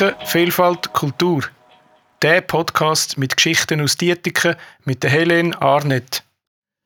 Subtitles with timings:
[0.00, 1.42] Dietiken, Vielfalt, Kultur.
[2.22, 4.56] Der Podcast mit Geschichten aus Dietiken
[4.86, 6.22] mit der Helene Arnett.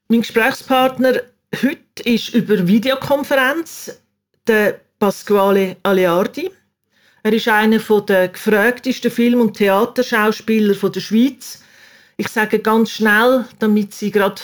[0.09, 1.21] Mein Gesprächspartner
[1.63, 4.01] heute ist über Videokonferenz
[4.49, 6.51] der Pasquale Aleardi.
[7.23, 11.63] Er ist einer der gefragtesten Film- und Theaterschauspieler der Schweiz.
[12.17, 14.43] Ich sage ganz schnell, damit Sie gerade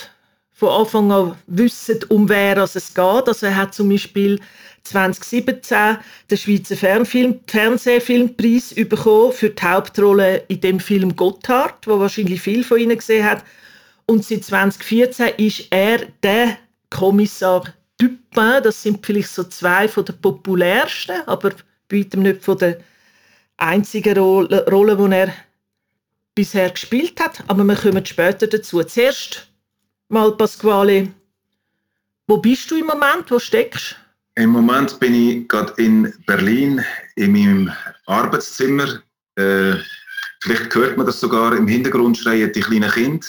[0.53, 2.99] von Anfang an wissen, um wer es geht.
[2.99, 4.39] Also er hat zum Beispiel
[4.91, 5.99] 2017
[6.31, 12.65] den Schweizer Fernfilm, Fernsehfilmpreis bekommen für die Hauptrolle in dem Film Gotthard, wo wahrscheinlich viel
[12.65, 13.45] von Ihnen gesehen hat.
[14.07, 16.59] Und seit 2014 ist er der
[16.91, 18.63] Kommissar Dupin.
[18.63, 21.53] Das sind vielleicht so zwei von den populärsten, aber
[21.89, 22.77] weitem nicht von den
[23.57, 25.35] einzigen Rollen, die er
[26.35, 27.45] bisher gespielt hat.
[27.47, 28.83] Aber wir kommen später dazu.
[28.83, 29.49] Zuerst
[30.09, 31.09] mal, Pasquale,
[32.27, 33.31] wo bist du im Moment?
[33.31, 34.10] Wo steckst du?
[34.41, 36.83] Im Moment bin ich gerade in Berlin
[37.17, 37.71] in meinem
[38.07, 39.03] Arbeitszimmer.
[39.37, 39.75] Äh,
[40.41, 43.27] vielleicht hört man das sogar im Hintergrund schreien die kleinen Kinder.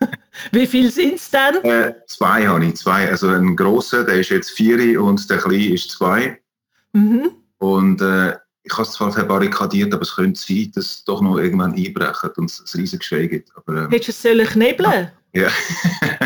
[0.52, 1.64] Wie viel sind es denn?
[1.64, 3.08] Äh, zwei habe ich, zwei.
[3.08, 6.38] Also ein grosser, der ist jetzt vier und der kleine ist zwei.
[6.92, 7.30] Mhm.
[7.56, 11.38] Und äh, ich habe es zwar verbarrikadiert, aber es könnte sein, dass es doch noch
[11.38, 13.50] irgendwann einbrechen und es ein riesiges Geschrei gibt.
[13.56, 15.10] Aber, ähm, Hättest du es sollen knebeln?
[15.32, 15.48] Ja.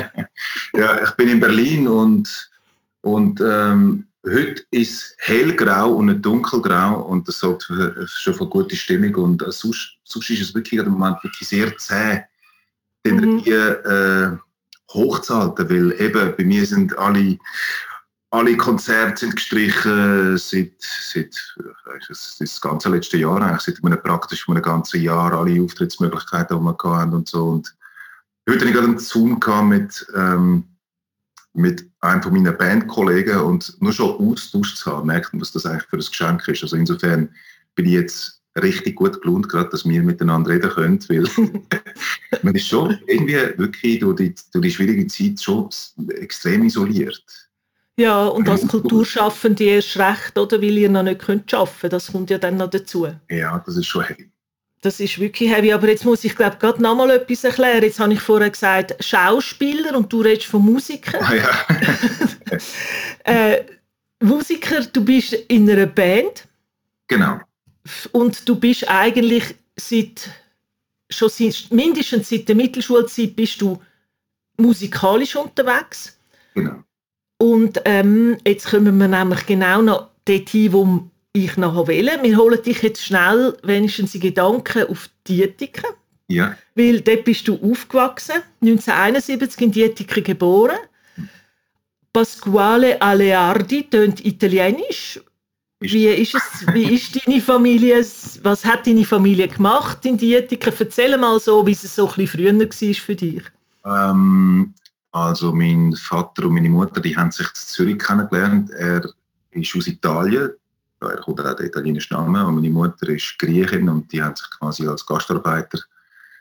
[0.75, 2.50] ja, ich bin in Berlin und
[3.03, 8.47] und ähm, heute ist es hellgrau und nicht dunkelgrau und das sorgt für, schon für
[8.47, 9.15] gute Stimmung.
[9.15, 12.23] Und äh, sonst, sonst ist es wirklich im Moment wirklich sehr zäh,
[13.05, 13.23] die mhm.
[13.23, 14.37] Energie äh,
[14.93, 17.39] hochzuhalten, weil eben bei mir sind alle
[18.33, 21.35] alle Konzerte sind gestrichen seit, seit
[22.09, 26.65] das, das ganze letzte Jahr eigentlich, seit einem praktisch einem ganzen Jahr alle Auftrittsmöglichkeiten, die
[26.65, 27.45] wir hatten und so.
[27.49, 27.75] Und
[28.49, 30.65] heute hatte ich gerade einen Zoom mit ähm,
[31.53, 35.67] mit einem von meinen Bandkollegen und nur schon Austausch zu haben, merkt man, was das
[35.67, 36.63] eigentlich für ein Geschenk ist.
[36.63, 37.29] Also insofern
[37.75, 41.25] bin ich jetzt richtig gut gelohnt, gerade, dass wir miteinander reden können, weil
[42.43, 45.69] man ist schon irgendwie wirklich durch die, durch die schwierige Zeit schon
[46.09, 47.25] extrem isoliert.
[47.97, 50.63] Ja, und als Kulturschaffende erst recht, oder?
[50.63, 51.93] Weil ihr noch nicht könnt arbeiten könnt.
[51.93, 53.07] Das kommt ja dann noch dazu.
[53.29, 54.31] Ja, das ist schon heavy.
[54.83, 55.73] Das ist wirklich heavy.
[55.73, 57.83] Aber jetzt muss ich, glaube gerade noch mal etwas erklären.
[57.83, 61.21] Jetzt habe ich vorher gesagt, Schauspieler und du redest von Musiker.
[61.21, 61.67] Ah, ja.
[63.25, 63.65] äh,
[64.23, 66.47] Musiker, du bist in einer Band.
[67.09, 67.41] Genau.
[68.13, 70.31] Und du bist eigentlich seit,
[71.11, 73.81] schon seit, mindestens seit der Mittelschulzeit bist du
[74.57, 76.19] musikalisch unterwegs.
[76.55, 76.83] Genau.
[77.39, 82.19] Und ähm, jetzt kommen wir nämlich genau noch dorthin, wo ich noch wähle.
[82.23, 85.91] Wir holen dich jetzt schnell wenigstens die Gedanken auf Dietiken.
[86.29, 86.57] Ja.
[86.75, 90.79] Weil dort bist du aufgewachsen, 1971 in Dietiken geboren.
[92.13, 95.21] Pasquale Aleardi tönt italienisch.
[95.81, 98.05] Wie ist, es, wie ist deine Familie,
[98.43, 100.73] was hat deine Familie gemacht in Dietiken?
[100.79, 103.43] Erzähl mal so, wie es so ein bisschen früher war für dich.
[103.85, 104.75] Ähm,
[105.13, 108.71] also mein Vater und meine Mutter, die haben sich in Zürich kennengelernt.
[108.71, 109.09] Er
[109.53, 110.51] ist aus Italien,
[111.09, 112.45] er kommt auch den italienischen Namen.
[112.45, 115.85] Und meine Mutter ist Griechin und die haben sich quasi als Gastarbeiter in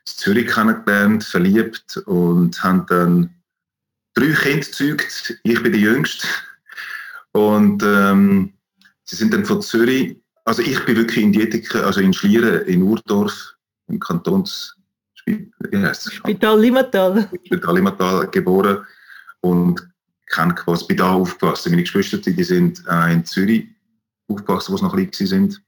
[0.06, 3.36] Zürich kennengelernt, verliebt und haben dann
[4.14, 5.40] drei Kinder gezeugt.
[5.44, 6.28] Ich bin der Jüngste.
[7.32, 8.54] Und ähm,
[9.04, 12.82] sie sind dann von Zürich, also ich bin wirklich in Dietiken, also in Schlieren, in
[12.82, 13.54] Urdorf,
[13.88, 14.76] im Kantons...
[15.16, 17.30] Spital Limmatal.
[17.46, 18.84] Spital Limmatal geboren
[19.42, 19.88] und
[20.26, 21.72] kenne quasi, bin da aufgewachsen.
[21.72, 23.68] Meine Geschwister, die sind äh, in Zürich
[24.30, 25.62] aufgewachsen, die noch klein sind.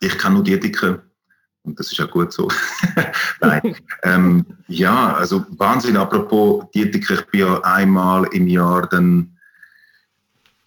[0.00, 1.00] Ich kenne nur Dietiken
[1.62, 2.48] und das ist auch gut so.
[3.40, 3.76] Nein.
[4.04, 5.96] ähm, ja, also Wahnsinn.
[5.96, 9.36] Apropos Dietiken, ich bin ja einmal im Jahr dann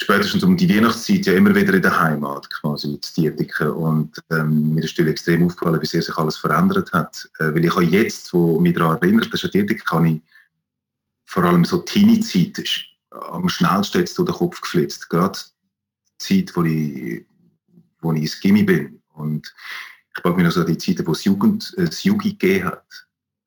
[0.01, 4.73] spätestens um die Weihnachtszeit ja immer wieder in der Heimat quasi zu Dietiken und ähm,
[4.73, 7.29] mir ist natürlich extrem aufgefallen, wie sehr sich alles verändert hat.
[7.39, 10.21] Äh, weil ich auch jetzt, wo mich daran erinnert, dass ich Dietiken kann ich
[11.25, 12.63] vor allem so Teenie-Zeit
[13.11, 15.09] am schnellsten jetzt durch den Kopf geflitzt.
[15.09, 15.39] Gerade
[16.21, 17.25] Zeit, wo ich,
[18.01, 19.01] wo ich ins Gimmi bin.
[19.13, 19.53] Und
[20.17, 22.85] ich mag mich noch so die Zeiten, wo es Jugend, äh, das Jugi gegeben hat.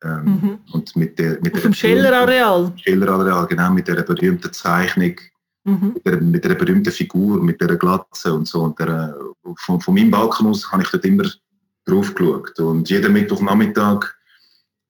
[0.03, 0.59] Ähm, mhm.
[0.73, 2.73] Und mit der, mit Auf dem Schellerareal?
[2.77, 5.17] Schellerareal, genau, mit der berühmten Zeichnung,
[5.65, 5.93] mhm.
[5.95, 8.63] mit, der, mit der berühmten Figur, mit der Glatze und so.
[8.63, 9.17] Und der,
[9.57, 11.25] von, von meinem Balkon aus habe ich dort immer
[11.87, 12.59] drauf geschaut.
[12.61, 14.15] Und jeden Mittwochnachmittag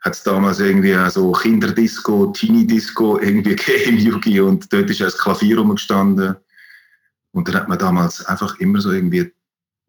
[0.01, 5.01] hat es damals irgendwie auch so Kinderdisco, Teenie-Disco irgendwie gegeben im Yugi und dort ist
[5.01, 6.37] ein Klavier rumgestanden
[7.35, 9.33] und dann hat man damals einfach immer so irgendwie,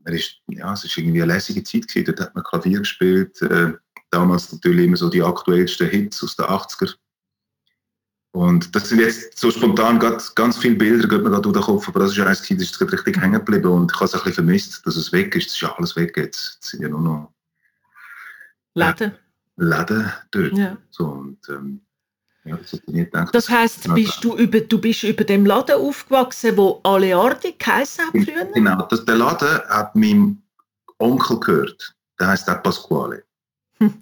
[0.05, 2.05] ist, ja, es ist irgendwie eine lässige Zeit gewesen.
[2.05, 3.39] Dort hat man Klavier gespielt.
[3.43, 3.73] Äh,
[4.09, 6.95] damals natürlich immer so die aktuellsten Hits aus den 80er.
[8.31, 11.63] Und das sind jetzt so spontan ganz, ganz viele Bilder, geht mir gerade durch den
[11.63, 14.19] Kopf, aber das ist eins, das ist richtig hängen geblieben und ich habe es ein
[14.19, 15.47] bisschen vermisst, dass es weg ist.
[15.47, 16.57] Es ist ja alles weg jetzt.
[16.61, 17.33] Es sind ja nur noch
[18.73, 19.13] Läden.
[19.55, 20.57] Läden dort.
[20.57, 20.77] Ja.
[20.89, 21.84] So, und, ähm,
[22.45, 22.59] ja,
[23.31, 28.11] das, heisst, bist du, über, du bist über dem Laden aufgewachsen, wo Aleardi geheißen hat
[28.11, 28.45] früher?
[28.53, 30.43] Genau, das, der Laden hat meinem
[30.99, 31.95] Onkel gehört.
[32.19, 33.23] Der heißt auch Pasquale.
[33.79, 33.93] Hm.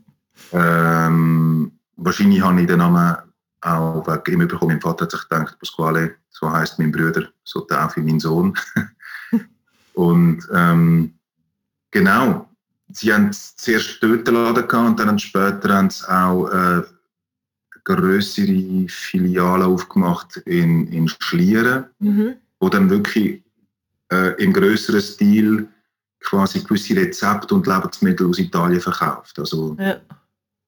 [0.52, 3.16] Ähm, wahrscheinlich habe ich den Namen
[3.62, 4.74] auch wegen ihm bekommen.
[4.74, 8.54] Mein Vater hat sich gedacht, Pasquale, so heißt mein Bruder, so darf ich meinen Sohn.
[9.94, 11.14] und ähm,
[11.92, 12.50] genau,
[12.92, 16.82] sie haben zuerst den Laden gehabt und dann später haben sie auch äh,
[17.84, 22.36] größere Filialen aufgemacht in, in Schlieren, Mhm.
[22.60, 23.42] wo dann wirklich
[24.12, 25.68] äh, im größeren Stil
[26.20, 29.38] quasi gewisse Rezepte und Lebensmittel aus Italien verkauft.
[29.40, 29.98] Also Ja.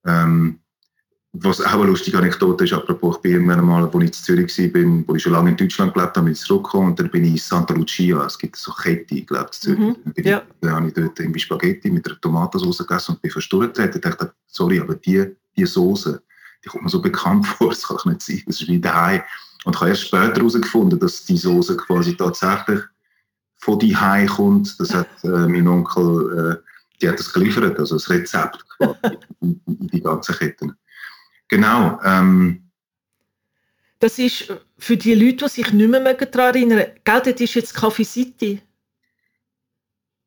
[0.06, 0.60] ähm,
[1.38, 4.74] was auch eine lustige Anekdote ist, apropos, ich bin irgendwann mal, als ich in Zürich
[4.74, 7.26] war, wo ich schon lange in Deutschland gelebt habe, bin ich zurückgekommen und dann bin
[7.26, 9.80] ich in Santa Lucia, es gibt so Kette, ich glaube, in Zürich.
[9.80, 10.38] Mhm, Dann, ja.
[10.38, 13.78] ich, dann habe ich dort irgendwie Spaghetti mit einer Tomatensauce gegessen und bin versturrt.
[13.78, 15.26] Ich dachte, sorry, aber die,
[15.58, 16.22] die Soße,
[16.66, 19.22] die kommt mir so bekannt vor, das kann doch nicht sein, das ist wie daheim.
[19.64, 22.82] Und ich habe erst später herausgefunden, dass die Soße quasi tatsächlich
[23.58, 24.80] von daheim kommt.
[24.80, 26.70] Das hat äh, mein Onkel, äh,
[27.02, 30.76] die hat das geliefert, also das Rezept quasi in, in die ganzen Ketten.
[31.48, 32.00] Genau.
[32.04, 32.70] Ähm,
[34.00, 37.76] Das ist für die Leute, die sich nicht mehr daran erinnern gell, das ist jetzt
[37.78, 38.62] Café City.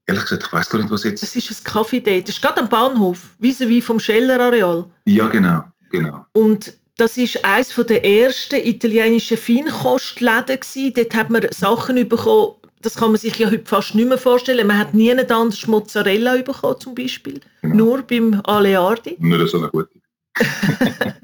[0.06, 1.23] ehrlich gesagt, ich weiß gar nicht, was jetzt.
[1.23, 2.29] Das ist ein dort.
[2.29, 4.90] Das ist gerade am Bahnhof, vis-à-vis vom Scheller-Areal.
[5.05, 6.26] Ja, genau, genau.
[6.32, 10.58] Und das ist eines der ersten italienischen Feinkostläden.
[10.94, 14.67] Dort hat man Sachen bekommen, das kann man sich ja heute fast nicht mehr vorstellen.
[14.67, 17.40] Man hat nie anders Mozzarella bekommen, zum Beispiel.
[17.62, 17.75] Genau.
[17.75, 19.17] Nur beim Aleardi.
[19.19, 19.90] Nur so eine gute.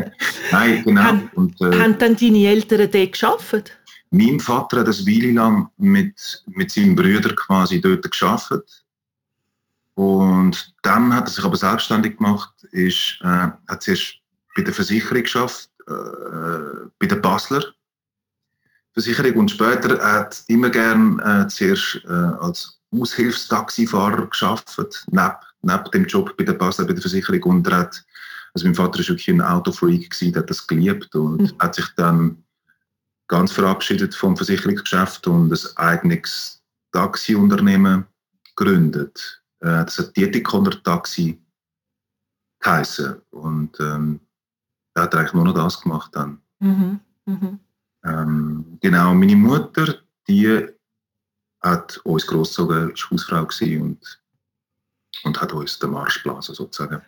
[0.51, 1.03] Nein, genau.
[1.03, 3.73] Haben- Und, äh, Haben dann deine Eltern dort gearbeitet?
[4.11, 8.53] Mein Vater hat eine Weile lang mit, mit seinem Bruder quasi dort geschafft.
[9.95, 14.15] Und dann hat er sich aber selbstständig gemacht, ist, äh, hat zuerst
[14.55, 15.93] bei der Versicherung geschafft, äh,
[16.99, 17.65] bei der Basler
[18.95, 26.05] Versicherung und später hat immer gern äh, zuerst äh, als Aushilfstaxifahrer geschafft, neben, neben dem
[26.07, 28.05] Job bei der Basler bei der Versicherung und hat,
[28.55, 31.59] also mein Vater ist wirklich ein Autofreak gewesen, hat das geliebt und Mhm.
[31.59, 32.45] hat sich dann
[33.27, 36.63] ganz verabschiedet vom Versicherungsgeschäft und ein eigenes
[36.93, 38.05] Taxiunternehmen
[38.55, 39.43] gegründet.
[39.59, 41.43] Äh, das hat Dietikonder Taxi
[42.61, 43.17] geheißen.
[43.31, 44.21] Und ähm,
[44.95, 46.39] er hat eigentlich nur noch das gemacht dann.
[46.61, 47.01] Mhm.
[47.27, 47.59] Mhm.
[48.05, 49.97] Ähm, genau, meine Mutter,
[50.29, 50.67] die
[51.61, 54.21] hat uns großgezogen, ist Hausfrau gewesen und,
[55.25, 57.01] und hat uns den Marsch geblasen, sozusagen.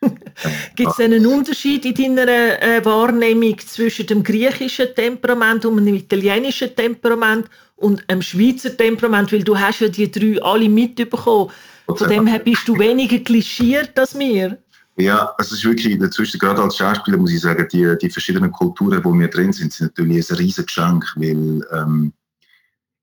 [0.76, 6.74] Gibt es einen Unterschied in deiner äh, Wahrnehmung zwischen dem griechischen Temperament und dem italienischen
[6.74, 9.32] Temperament und dem Schweizer Temperament?
[9.32, 11.50] Weil du hast ja die drei alle mitbekommen.
[11.86, 14.58] Von dem her bist du weniger klischiert als wir.
[14.96, 18.52] Ja, also es ist wirklich, dazwischen, gerade als Schauspieler muss ich sagen, die, die verschiedenen
[18.52, 22.12] Kulturen, wo wir drin sind, sind natürlich ein riesiges Geschenk, weil ähm,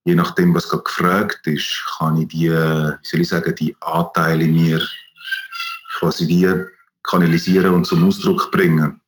[0.06, 4.44] je nachdem, was gerade gefragt ist, kann ich die, wie soll ich sagen, die Anteile
[4.44, 4.82] in mir
[6.00, 6.48] quasi wie
[7.04, 9.01] kanalisieren und zum Ausdruck bringen.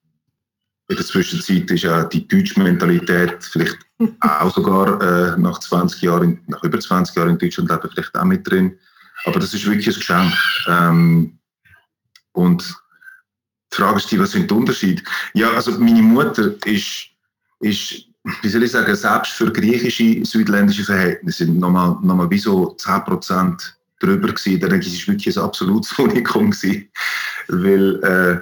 [0.90, 3.78] In der Zwischenzeit ist ja die deutsche Mentalität vielleicht
[4.20, 8.26] auch sogar äh, nach 20 Jahren, nach über 20 Jahren in Deutschland leben, vielleicht auch
[8.26, 8.78] mit drin.
[9.26, 10.34] Aber das ist wirklich ein Geschenk.
[10.68, 11.40] Ähm,
[12.34, 12.76] und
[13.80, 15.04] ist, die, was sind die Unterschiede?
[15.34, 17.08] Ja, also meine Mutter ist,
[17.60, 18.06] ist
[18.42, 23.62] wie soll ich sagen, selbst für griechische, südländische Verhältnisse nochmal, nochmal wie so 10%
[24.00, 24.60] drüber gewesen.
[24.60, 26.90] Dann ist es wirklich ein absolutes Unikum gewesen.
[27.50, 28.42] Weil, äh,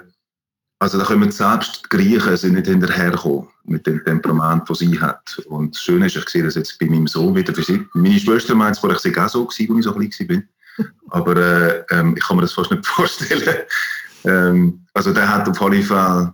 [0.79, 5.41] also da kommen selbst die Griechen sind nicht hinterhergekommen mit dem Temperament, das sie hat.
[5.47, 7.53] Und das Schöne ist, ich sehe das jetzt bei meinem Sohn wieder.
[7.93, 10.47] Meine Schwester meint zwar, ich sei auch so gewesen, als ich so klein
[10.77, 10.83] war.
[11.09, 13.57] Aber äh, ähm, ich kann mir das fast nicht vorstellen.
[14.25, 16.33] Ähm, also der hat auf alle Fälle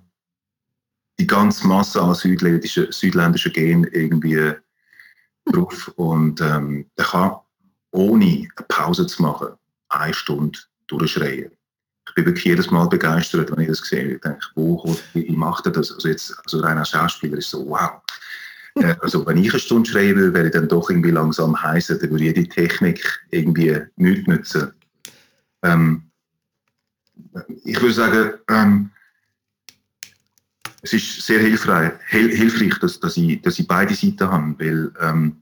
[1.19, 4.53] die ganze Masse an südländischen, südländischen Gen irgendwie
[5.45, 5.91] drauf.
[5.95, 7.35] Und ähm, der kann
[7.91, 9.47] ohne eine Pause zu machen,
[9.89, 11.51] eine Stunde durchschreien.
[12.09, 14.15] Ich bin wirklich jedes Mal begeistert, wenn ich das sehe.
[14.15, 15.91] Ich denke, wo, wie macht er das?
[15.91, 18.01] Also jetzt, also rein als Schauspieler ist so, wow.
[18.75, 21.97] Äh, also wenn ich eine Stunde schreien will, wäre ich dann doch irgendwie langsam heißer,
[21.97, 24.73] dann würde jede Technik irgendwie nichts nützen.
[25.63, 26.06] Ähm,
[27.63, 28.91] ich würde sagen, ähm,
[30.81, 34.91] es ist sehr hilfreich, hil hilfreich dass, dass, ich, dass ich beide Seiten habe, weil
[34.99, 35.41] ähm,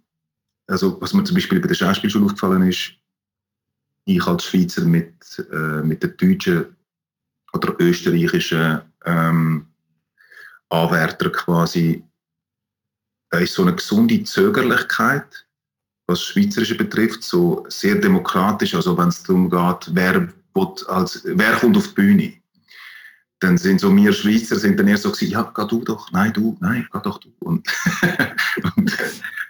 [0.68, 2.94] also, was mir zum Beispiel bei der Schauspielschule aufgefallen ist,
[4.06, 5.14] ich als Schweizer mit,
[5.52, 6.76] äh, mit den deutschen
[7.54, 9.68] oder österreichischen ähm,
[10.70, 12.04] Anwärtern quasi
[13.36, 15.46] da ist so eine gesunde Zögerlichkeit,
[16.08, 20.34] was Schweizerische betrifft, so sehr demokratisch, also wenn es darum geht, wer,
[20.88, 22.34] als, wer kommt auf die Bühne.
[23.40, 26.32] Dann sind so wir Schweizer sind dann eher so gewesen, ja, geh du doch, nein,
[26.34, 27.30] du, nein, geh doch du.
[27.40, 27.68] Und,
[28.76, 28.98] und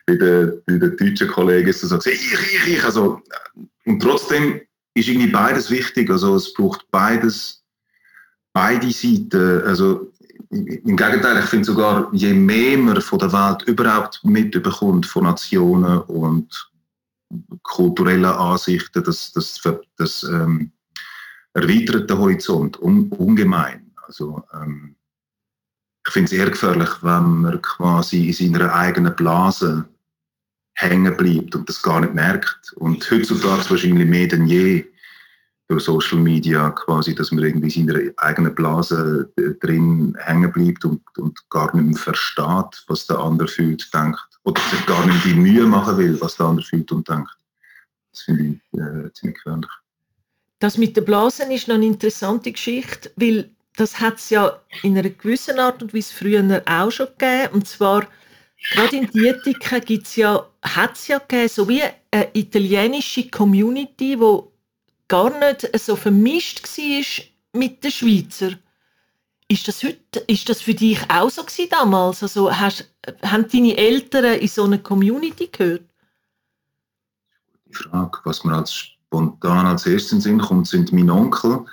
[0.06, 2.84] bei den, bei den deutschen Kollegen ist es so, ich, ich, ich.
[2.84, 3.22] Also,
[3.86, 4.62] und trotzdem
[4.96, 6.10] ist irgendwie beides wichtig.
[6.10, 7.64] Also es braucht beides,
[8.54, 9.62] beide Seiten.
[9.64, 10.12] Also
[10.50, 16.00] im Gegenteil, ich finde sogar, je mehr man von der Welt überhaupt mitbekommt, von Nationen
[16.02, 16.72] und
[17.64, 19.62] kulturellen Ansichten, das, das,
[19.98, 20.72] das ähm,
[21.56, 23.92] erweitert den Horizont un, ungemein.
[24.06, 24.96] Also, ähm,
[26.06, 29.86] ich finde es eher gefährlich, wenn man quasi in seiner eigenen Blase
[30.76, 32.74] hängen bleibt und das gar nicht merkt.
[32.74, 34.86] Und heutzutage wahrscheinlich mehr denn je
[35.68, 40.86] durch Social Media quasi, dass man irgendwie in seiner eigenen Blase äh, drin hängen bleibt
[40.86, 44.20] und, und gar nicht mehr versteht, was der andere fühlt, denkt.
[44.44, 47.36] Oder sich gar nicht die Mühe machen will, was der andere fühlt und denkt.
[48.12, 49.72] Das finde ich äh, ziemlich gefährlich.
[50.60, 54.98] Das mit den Blasen ist noch eine interessante Geschichte, weil das hat es ja in
[54.98, 57.54] einer gewissen Art und Weise früher auch schon gegeben.
[57.54, 58.08] Und zwar,
[58.72, 64.40] gerade in Dietiken gibt's ja, hat es ja gegeben, so wie eine italienische Community, die
[65.08, 68.52] gar nicht so vermischt war mit den Schweizer.
[69.48, 72.24] Ist das, heute, ist das für dich auch so gewesen damals?
[72.24, 72.90] Also hast,
[73.22, 75.84] haben deine Eltern in so einer Community gehört?
[77.68, 81.66] Die Frage, was mir als spontan als erstes in Sinn kommt, sind mein Onkel,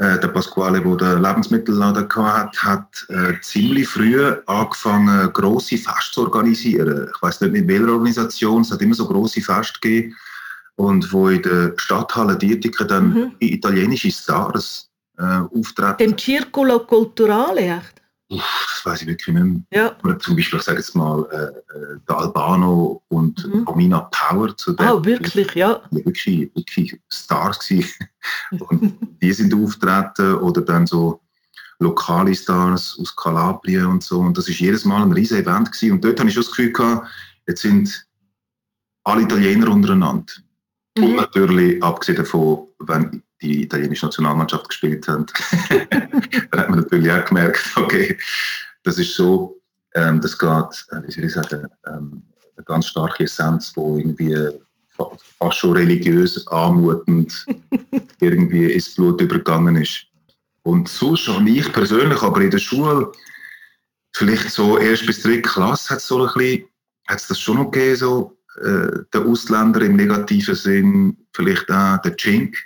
[0.00, 6.22] äh, der Pasquale, der den Lebensmittelladen hatte, hat äh, ziemlich früh angefangen, grosse Feste zu
[6.22, 7.08] organisieren.
[7.14, 10.16] Ich weiß nicht mit welcher Organisation, es hat immer so grosse Feste gegeben
[10.76, 13.32] und wo in der Stadthalle Dietiken dann mhm.
[13.40, 14.88] italienische Stars
[15.18, 15.98] äh, auftreten.
[15.98, 17.99] Dem Circolo Culturale, echt?
[18.30, 19.62] Uff, das weiß ich wirklich nicht mehr.
[19.72, 19.96] Ja.
[20.04, 23.64] Oder zum Beispiel, ich sage jetzt mal, äh, äh, der Albano und mhm.
[23.64, 24.56] Romina Power.
[24.56, 25.80] Zu der, oh, wirklich, ja.
[25.90, 27.90] Die wirklich, wirklich Stars gewesen.
[28.68, 31.20] und die sind auftreten oder dann so
[31.80, 34.20] lokale Stars aus Kalabrien und so.
[34.20, 35.92] Und das ist jedes Mal ein riesiges Event gewesen.
[35.92, 37.08] Und dort habe ich schon das Gefühl gehabt,
[37.48, 38.06] jetzt sind
[39.02, 40.32] alle Italiener untereinander.
[40.96, 41.04] Mhm.
[41.04, 45.32] Und natürlich, abgesehen davon, wenn die italienische Nationalmannschaft gespielt hat,
[46.50, 48.18] dann hat man natürlich auch gemerkt, okay,
[48.82, 49.60] das ist so,
[49.94, 52.22] ähm, das geht, äh, wie soll ich sagen, ähm,
[52.56, 54.36] eine ganz starke Essenz, wo irgendwie
[55.38, 57.46] fast schon religiös anmutend
[58.20, 60.06] irgendwie ins Blut übergegangen ist.
[60.62, 63.10] Und so schon ich persönlich, aber in der Schule,
[64.14, 66.64] vielleicht so erst bis dritte Klasse, hat es so ein bisschen,
[67.08, 72.16] hat es das schon gegeben, so äh, der Ausländer im negativen Sinn, vielleicht auch der
[72.16, 72.56] Chink.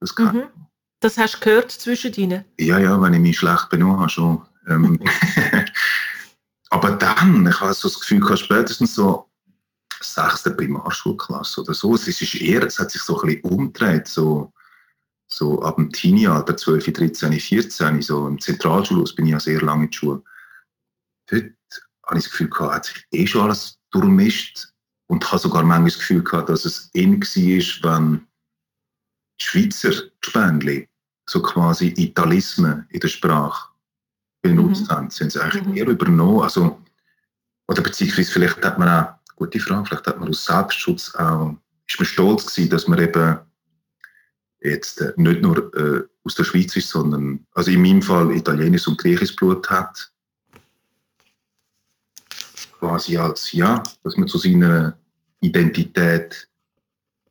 [0.00, 0.44] Das, mhm.
[1.00, 2.44] das hast du gehört zwischen ihnen?
[2.58, 4.42] Ja, ja, wenn ich mich schlecht benommen habe, schon.
[4.66, 4.98] Ähm,
[6.70, 9.30] aber dann, ich habe so das Gefühl, gehabt, spätestens so
[10.00, 14.52] sechste Primarschulklasse oder so, es, ist eher, es hat sich so ein bisschen umgedreht, so,
[15.26, 19.84] so ab dem Teenie-Alter, 12, 13, 14, so im Zentralschulhaus bin ich ja sehr lange
[19.84, 20.22] in der Schule.
[21.26, 21.44] Dort
[22.06, 24.68] habe ich das Gefühl gehabt, hat sich eh schon alles durchmischt
[25.08, 28.26] und ich habe sogar manchmal das Gefühl gehabt, dass es in war, wenn
[29.42, 30.88] Schweizer Spendli
[31.26, 33.70] so quasi Italismen in der Sprache
[34.42, 34.88] benutzt mhm.
[34.88, 35.76] haben, sind sie eigentlich mhm.
[35.76, 36.42] eher übernommen.
[36.42, 36.80] Also,
[37.68, 41.54] oder beziehungsweise vielleicht hat man auch, gute Frage, vielleicht hat man aus Selbstschutz auch,
[41.86, 43.38] ist man stolz gewesen, dass man eben
[44.60, 48.88] jetzt äh, nicht nur äh, aus der Schweiz ist, sondern, also in meinem Fall italienisches
[48.88, 50.10] und griechisches Blut hat.
[52.78, 54.98] Quasi als, ja, dass man zu seiner
[55.40, 56.48] Identität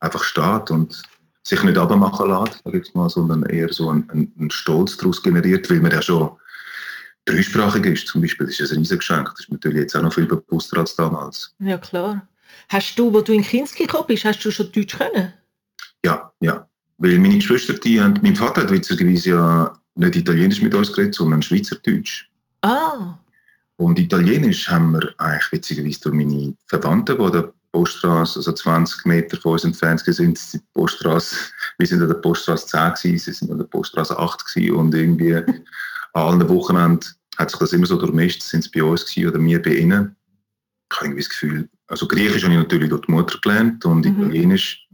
[0.00, 1.02] einfach steht und
[1.42, 5.80] sich nicht abmachen lässt, ich mal, sondern eher so einen, einen Stolz daraus generiert, weil
[5.80, 6.30] man ja schon
[7.24, 8.46] dreisprachig ist zum Beispiel.
[8.46, 9.30] Das ist ein Riesengeschenk.
[9.30, 11.54] Das ist natürlich jetzt auch noch viel bewusster als damals.
[11.58, 12.26] Ja, klar.
[12.68, 15.32] Hast du, wo du in Kinski gekommen bist, hast du schon Deutsch können?
[16.04, 16.66] Ja, ja.
[16.98, 21.14] Weil meine Geschwister, die haben, mein Vater hat witzigerweise ja nicht Italienisch mit uns geredet,
[21.14, 22.28] sondern Schweizerdeutsch.
[22.62, 23.18] Ah.
[23.76, 29.52] Und Italienisch haben wir eigentlich witzigerweise durch meine Verwandten, die Poststraße, also 20 Meter von
[29.52, 31.36] uns entfernt sind, die Poststraße,
[31.78, 34.94] wir sind an der Poststraße 10 gewesen, sie sind an der Poststraße 8 gewesen und
[34.94, 35.44] irgendwie an
[36.12, 39.62] allen Wochenenden hat sich das immer so durchmischt, sind sie bei uns gewesen oder wir
[39.62, 40.16] bei ihnen.
[40.90, 44.04] Ich habe irgendwie das Gefühl, also Griechisch habe ich natürlich durch die Mutter gelernt und
[44.04, 44.22] mhm.
[44.22, 44.88] Italienisch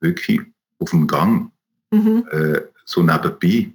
[0.00, 0.40] wirklich
[0.78, 1.52] auf dem Gang,
[1.90, 2.26] mhm.
[2.30, 3.72] äh, so nebenbei.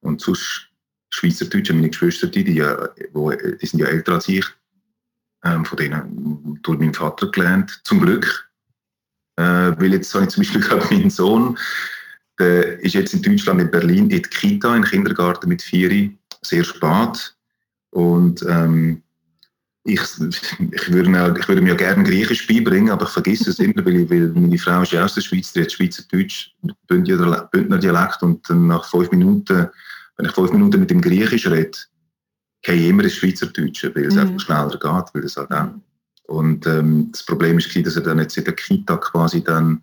[0.00, 0.68] Und sonst
[1.10, 4.44] Schweizerdeutsch, meine Geschwister, die, die, die, die sind ja älter als ich,
[5.46, 8.50] ähm, von denen durch meinen Vater gelernt, zum Glück.
[9.36, 11.58] Äh, weil jetzt habe ich zum Beispiel gerade meinen Sohn,
[12.38, 16.10] der ist jetzt in Deutschland, in Berlin, in die Kita, in den Kindergarten mit vier,
[16.42, 17.34] sehr spät.
[17.90, 19.02] Und ähm,
[19.84, 24.10] ich, ich, würde, ich würde mir gerne Griechisch beibringen, aber ich vergesse es immer, weil,
[24.10, 26.54] weil meine Frau ist ja aus der Schweiz, die hat Schweizerdeutsch,
[26.88, 29.68] Bündner Dialekt und dann nach fünf Minuten,
[30.16, 31.78] wenn ich fünf Minuten mit dem Griechisch rede,
[32.66, 34.20] gehe immer ins Schweizerdeutsche, weil es mhm.
[34.20, 35.70] einfach schneller geht, weil es halt auch.
[36.24, 39.80] Und ähm, das Problem ist, dass er dann jetzt in der Kita quasi dann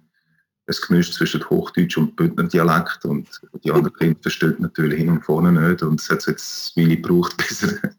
[0.68, 3.28] ein Gemisch zwischen Hochdeutsch und Bündner Dialekt und
[3.64, 6.96] die anderen Kinder verstehen natürlich hin und vorne nicht und es hat jetzt eine Weile
[6.98, 7.96] gebraucht, bis er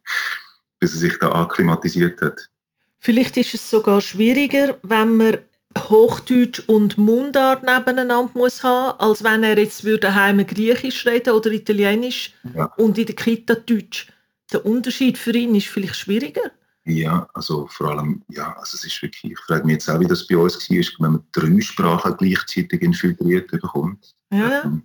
[0.81, 2.51] bis er sich da akklimatisiert hat.
[2.99, 5.39] Vielleicht ist es sogar schwieriger, wenn man
[5.79, 11.51] Hochdeutsch und Mundart nebeneinander muss haben, als wenn er jetzt würde heim Griechisch reden oder
[11.51, 12.67] Italienisch ja.
[12.77, 14.09] und in der Kita Deutsch.
[14.55, 16.53] Der Unterschied für ihn ist vielleicht schwieriger.
[16.85, 20.07] Ja, also vor allem, ja, also es ist wirklich, ich frage mich jetzt auch, wie
[20.07, 24.15] das bei uns war, wenn man drei Sprachen gleichzeitig infiltriert bekommt.
[24.31, 24.63] Ja.
[24.63, 24.85] Ähm,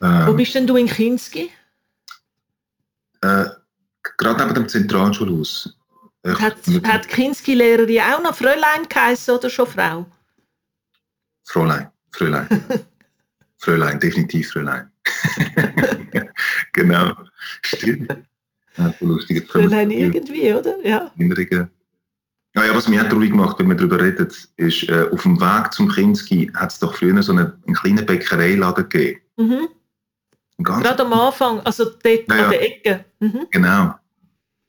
[0.00, 1.50] Wo bist denn du in Kinski?
[3.20, 3.50] Äh,
[4.16, 5.76] gerade neben dem Zentralschulhaus.
[6.24, 10.06] Hat, hat Kinski-Lehrerin auch noch Fräulein geheißen oder schon Frau?
[11.44, 12.48] Fräulein, Fräulein.
[13.58, 14.90] Fräulein, definitiv Fräulein.
[16.76, 17.12] genau,
[17.62, 18.16] stimmt.
[18.76, 19.48] Ja, lustig.
[19.48, 20.76] Fräulein irgendwie, oder?
[20.84, 21.10] Ja.
[21.16, 21.70] Erinnerungen.
[22.54, 25.40] Ja, ja, was mich auch traurig macht, wenn wir darüber reden, ist, äh, auf dem
[25.40, 29.20] Weg zum Kinski hat es doch früher so einen, einen kleinen Bäckereiladen gegeben.
[29.36, 29.68] Mhm.
[30.58, 33.04] Gerade am Anfang, also dort ja, an der Ecke.
[33.20, 33.46] Mhm.
[33.50, 33.94] Genau.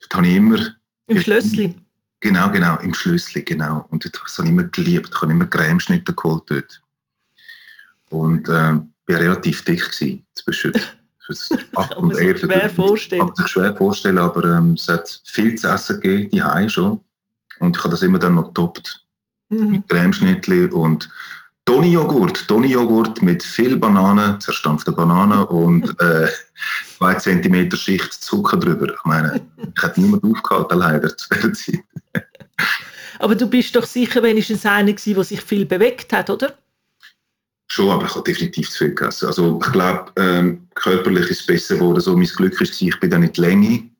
[0.00, 0.58] Dort habe ich immer...
[1.06, 1.74] Im Schlössli.
[2.20, 3.86] Genau, genau, im Schlössli, genau.
[3.90, 5.10] Und dort habe ich immer geliebt.
[5.14, 6.82] Ich habe immer Cremeschnitte geholt dort.
[8.10, 10.72] Und äh, war relativ dick gewesen, zwischen
[11.74, 12.40] 8 und 11.
[12.40, 13.26] Kann schwer vorstellen.
[13.26, 17.00] Kann sich schwer vorstellen, aber ähm, es hat viel zu essen gegeben, die schon.
[17.60, 19.04] Und ich habe das immer dann noch getoppt.
[19.50, 19.70] Mhm.
[19.70, 21.08] Mit Cremeschnittli und
[21.64, 22.48] Toni-Joghurt.
[22.48, 26.28] Toni-Joghurt mit viel Bananen, zerstampfte Bananen und äh,
[26.96, 28.92] zwei Zentimeter Schicht Zucker drüber.
[28.92, 31.84] Ich meine, ich hätte niemand aufgehalten, leider, zu der Zeit.
[33.18, 36.54] aber du bist doch sicher wenigstens einer gewesen, der sich viel bewegt hat, oder?
[37.70, 39.26] Schon, aber ich habe definitiv zu viel gegessen.
[39.26, 42.00] Also ich glaube, ähm, körperlich ist es besser geworden.
[42.00, 43.90] So, mein Glück ist, ich bin dann in die Länge.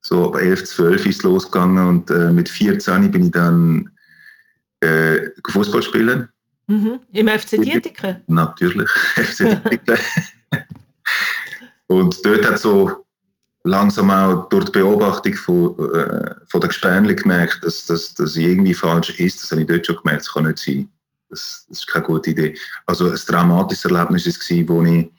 [0.00, 3.90] So ab 11, 12 ist es losgegangen und äh, mit 14 bin ich dann
[4.80, 6.28] äh, Fußball spielen
[6.70, 7.00] Mhm.
[7.12, 8.22] Im FC Dietike?
[8.28, 9.60] Natürlich, FC
[11.88, 13.04] und dort hat so
[13.64, 18.72] langsam auch durch die Beobachtung von, äh, von der Gespänli gemerkt, dass das dass irgendwie
[18.72, 19.42] falsch ist.
[19.42, 20.88] Das habe ich dort schon gemerkt, das kann nicht sein.
[21.30, 22.58] Das, das ist keine gute Idee.
[22.86, 25.10] Also ein dramatisches Erlebnis war es, wo ich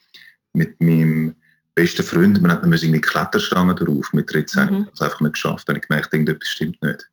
[0.53, 1.35] mit meinem
[1.73, 4.87] besten Freund, man hat eine Kletterstange drauf mit 13, mhm.
[4.91, 5.67] das einfach nicht geschafft.
[5.67, 7.09] Da habe ich gemerkt, irgendetwas stimmt nicht.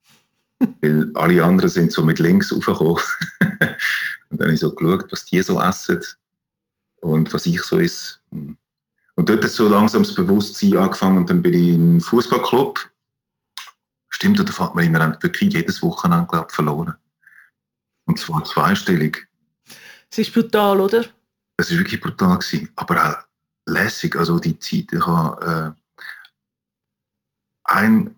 [0.82, 3.02] Weil alle anderen sind so mit links raufgekommen.
[4.30, 6.00] Und dann habe ich so geschaut, was die so essen
[7.00, 8.16] und was ich so esse.
[8.30, 12.90] Und dort hat so langsam das Bewusstsein angefangen und dann bin ich im Fußballclub.
[14.10, 16.94] Stimmt, da hat man immer wirklich jedes Wochenende glaub, verloren.
[18.08, 19.28] Und zwar zweistellig.
[20.10, 21.04] Es ist brutal, oder?
[21.58, 23.16] Es war wirklich brutal, gewesen, aber auch
[23.70, 24.16] lässig.
[24.16, 26.02] Also die Zeit, ich habe äh,
[27.64, 28.16] ein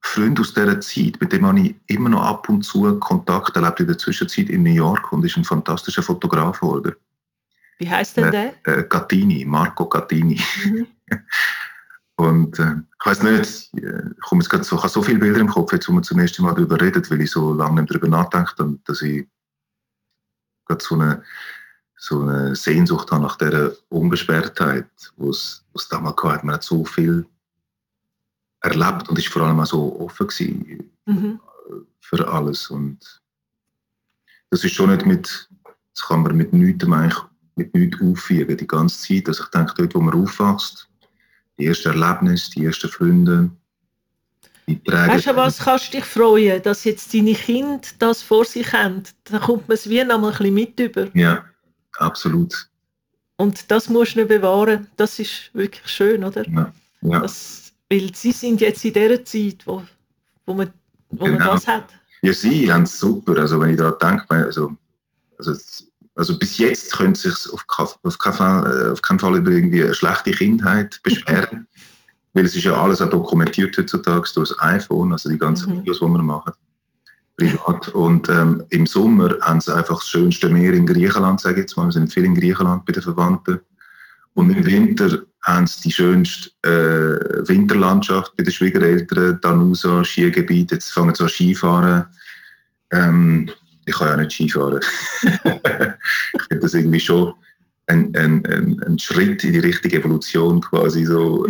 [0.00, 3.54] Freund aus dieser Zeit, mit dem habe ich immer noch ab und zu Kontakt.
[3.54, 6.96] Er lebt in der Zwischenzeit in New York und ist ein fantastischer Fotograf geworden.
[7.78, 8.54] Wie heißt denn der?
[8.64, 10.40] Äh, Gattini, Marco Gattini.
[10.64, 10.88] Mhm.
[12.18, 15.48] und äh, ich weiß nicht, ich komme jetzt so, ich habe so viele Bilder im
[15.48, 18.08] Kopf, jetzt, wo wir zum ersten Mal darüber reden, weil ich so lange nicht darüber
[18.08, 19.28] nachdenke, und dass ich
[20.66, 21.22] gerade so eine,
[21.96, 26.42] so eine Sehnsucht habe nach dieser Unbeschwertheit, wo es damals gab.
[26.42, 27.24] Man hat so viel
[28.62, 31.40] erlebt und ist vor allem auch so offen gewesen mhm.
[32.00, 32.68] für alles.
[32.68, 33.22] Und
[34.50, 35.48] das ist schon nicht mit,
[35.94, 37.22] das kann man mit nichts eigentlich
[37.54, 39.28] mit nichts auffügen, die ganze Zeit.
[39.28, 40.88] Also ich denke, dort, wo man aufwächst,
[41.58, 43.50] die ersten Erlebnisse, die ersten Freunde,
[44.68, 44.80] die.
[44.86, 49.02] Weißt du, was kannst du dich freuen, dass jetzt deine Kinder das vor sich haben?
[49.24, 51.08] Da kommt man es wie noch mal ein bisschen mit über.
[51.14, 51.44] Ja,
[51.98, 52.68] absolut.
[53.36, 54.88] Und das musst du nicht bewahren.
[54.96, 56.46] Das ist wirklich schön, oder?
[56.48, 56.72] Ja.
[57.02, 57.20] ja.
[57.20, 59.82] Das, weil sie sind jetzt in der Zeit, wo,
[60.44, 60.72] wo, man,
[61.10, 61.38] wo genau.
[61.38, 61.88] man das hat.
[62.22, 63.38] Ja, sie haben es super.
[63.38, 64.76] Also wenn ich daran denke, also,
[65.38, 65.52] also,
[66.18, 67.64] also bis jetzt können sie sich auf,
[68.02, 71.66] auf, keinen Fall, äh, auf keinen Fall über irgendwie eine schlechte Kindheit beschweren.
[72.34, 75.80] weil es ist ja alles auch dokumentiert heutzutage durch das iPhone, also die ganzen mhm.
[75.80, 76.52] Videos, die wir machen.
[77.36, 77.88] Privat.
[77.88, 81.76] Und ähm, im Sommer haben sie einfach das schönste Meer in Griechenland, sage ich jetzt
[81.76, 81.86] mal.
[81.86, 83.60] Wir sind viel in Griechenland bei den Verwandten.
[84.34, 90.72] Und im Winter haben sie die schönste äh, Winterlandschaft bei den Schwiegereltern, Danusa, Skigebiet.
[90.72, 92.06] Jetzt fangen sie an Skifahren.
[92.90, 93.50] Ähm,
[93.88, 94.80] ich kann ja nicht Skifahren.
[95.22, 97.34] ich finde das irgendwie schon
[97.86, 101.46] ein, ein, ein, ein, Schritt in die richtige Evolution quasi so,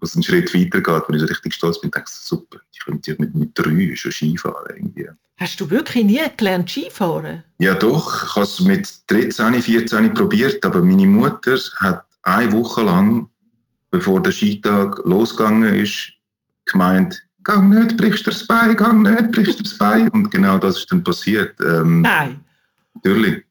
[0.00, 2.84] was einen Schritt weiter geht, wo ich so richtig stolz bin, denke ich, super, ich
[2.84, 5.08] könnte mit, mit drei schon Skifahren irgendwie.
[5.36, 7.42] Hast du wirklich nie gelernt Skifahren?
[7.58, 12.82] Ja doch, ich habe es mit 13, 14 probiert, aber meine Mutter hat eine Woche
[12.82, 13.28] lang,
[13.90, 16.12] bevor der Skitag losgegangen ist,
[16.66, 20.08] gemeint, gang nicht, brichst du das Bein, gang nicht, brichst du das Bein.
[20.08, 21.54] Und genau das ist dann passiert.
[21.60, 22.44] Ähm, Nein.
[22.94, 23.44] Natürlich.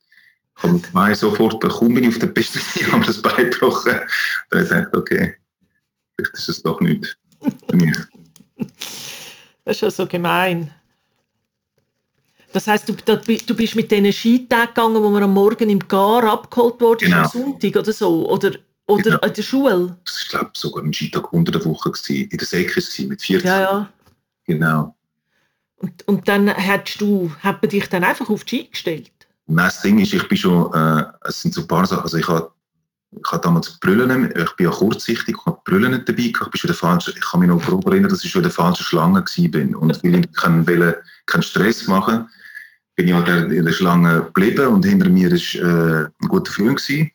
[0.57, 3.93] Ich habe gemeint, sofort, kaum bin ich auf der Piste, ich habe das Bein gebrochen.
[4.49, 5.35] Da habe ich gedacht, okay,
[6.15, 7.17] vielleicht ist es doch nicht
[7.69, 7.97] für mich.
[9.65, 10.71] Das ist ja so gemein.
[12.51, 16.23] Das heisst, du, du bist mit diesen Skitagen gegangen, wo man am Morgen im Gar
[16.31, 17.23] abgeholt wurde, genau.
[17.23, 18.29] am Sonntag oder so?
[18.29, 18.51] Oder,
[18.87, 19.17] oder genau.
[19.17, 19.97] an der Schule?
[20.05, 23.21] Das war, glaube ich, sogar ein Skitag unter der Woche, gewesen, in der Säcke mit
[23.21, 23.47] 14.
[23.47, 23.89] Ja, ja.
[24.45, 24.95] Genau.
[25.77, 29.11] Und, und dann hättest du, hat man dich dann einfach auf die Ski gestellt?
[29.47, 32.17] Nein, das Ding ist, ich bin schon, äh, es sind so ein paar Sachen, also
[32.17, 32.51] ich habe
[33.15, 36.55] ich habe damals Brüllen, ich bin ja kurzsichtig, ich habe Brüllen nicht dabei ich bin
[36.55, 39.23] schon der falsche, ich kann mich noch grob erinnern, dass ich schon der falsche Schlange
[39.23, 40.65] war und weil ich keinen,
[41.27, 42.27] keinen Stress machen
[42.95, 46.77] bin ich halt in der Schlange geblieben und hinter mir war äh, ein guter Freund.
[46.77, 47.11] Gewesen.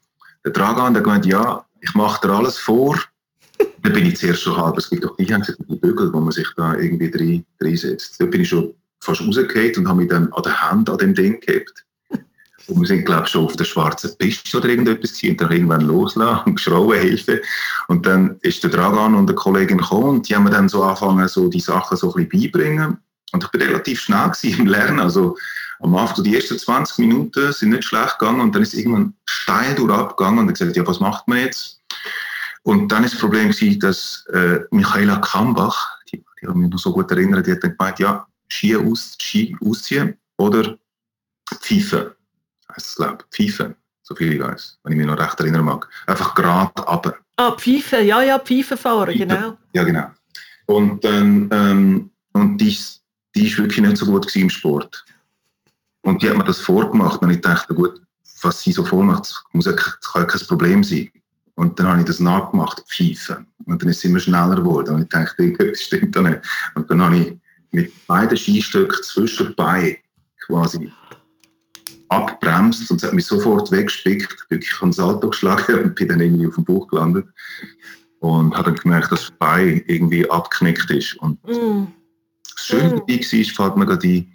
[0.49, 2.99] Der Dragan, der gemeint, ja, ich mache dir alles vor.
[3.83, 5.27] Dann bin ich zuerst schon halb, es gibt doch die,
[5.77, 8.19] Bügel, wo man sich da irgendwie reinsetzt.
[8.19, 11.15] Da bin ich schon fast rausgefallen und habe mich dann an der Hand an dem
[11.15, 11.85] Ding gehabt.
[12.67, 15.53] Und wir sind, glaube ich, schon auf der schwarzen Piste oder irgendetwas gewesen, und dann
[15.53, 17.43] irgendwann loslassen und geschrauen, Hilfe.
[17.89, 20.83] Und dann ist der Dragan und der Kollegin gekommen und die haben mir dann so
[20.83, 22.97] angefangen, so die Sachen so ein bisschen beibringen.
[23.33, 25.01] Und ich bin relativ schnell im Lernen.
[25.01, 25.37] Also
[25.81, 29.75] am Anfang, die ersten 20 Minuten sind nicht schlecht gegangen und dann ist irgendwann steil
[29.75, 31.81] durch abgegangen und ich gesagt, ja, was macht man jetzt?
[32.63, 36.79] Und dann ist das Problem gewesen, dass äh, Michaela Kambach, die, die hat mich noch
[36.79, 40.77] so gut erinnert, die hat dann gemeint, ja, Ski, aus, Ski ausziehen oder
[41.61, 42.11] Pfeifen
[42.75, 43.51] heißt es, glaube ich.
[43.53, 45.89] Pfeifen, so viel ich weiß, wenn ich mich noch recht erinnern mag.
[46.07, 47.17] Einfach gerade runter.
[47.37, 49.57] Ah, Pfeifen, ja, ja, Pfeifen fahren, genau.
[49.73, 50.11] Ja, genau.
[50.67, 52.77] Und dann, ähm, und die,
[53.35, 55.05] die ist wirklich nicht so gut im Sport.
[56.03, 58.01] Und die hat mir das vorgemacht und ich dachte, gut,
[58.43, 61.11] was sie so vormacht, muss ja, kann ja kein Problem sein.
[61.55, 63.47] Und dann habe ich das nachgemacht, Pfeifen.
[63.65, 64.95] Und dann ist es immer schneller geworden.
[64.95, 66.41] Und ich dachte, irgendetwas stimmt da nicht.
[66.75, 67.37] Und dann habe ich
[67.73, 69.97] mit beiden Skistöcken zwischen Beinen
[70.47, 70.91] quasi
[72.09, 74.47] abbremst und es hat mich sofort weggespickt.
[74.51, 77.27] Ich habe einen Salto geschlagen und bin dann irgendwie auf dem Bauch gelandet.
[78.21, 81.15] Und habe dann gemerkt, dass das Bein irgendwie abgeknickt ist.
[81.17, 81.87] Und mm.
[82.55, 82.99] das Schöne mm.
[82.99, 84.33] dabei war, fällt mir gerade ein,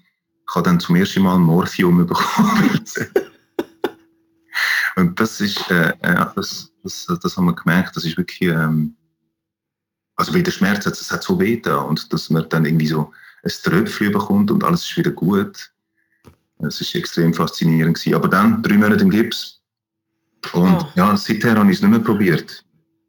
[0.48, 2.86] ich habe dann zum ersten Mal Morphium bekommen.
[4.96, 8.96] und das ist, äh, ja, das, das, das haben wir gemerkt, das ist wirklich, ähm,
[10.16, 12.88] also wie der Schmerz hat, es hat so weh da und dass man dann irgendwie
[12.88, 13.12] so
[13.44, 15.72] ein Tröpfchen bekommt und alles ist wieder gut.
[16.60, 18.16] Das ist extrem faszinierend gewesen.
[18.16, 19.60] Aber dann drei Monate im Gips.
[20.54, 20.88] Und oh.
[20.96, 22.64] ja, seither habe ich es nicht mehr probiert.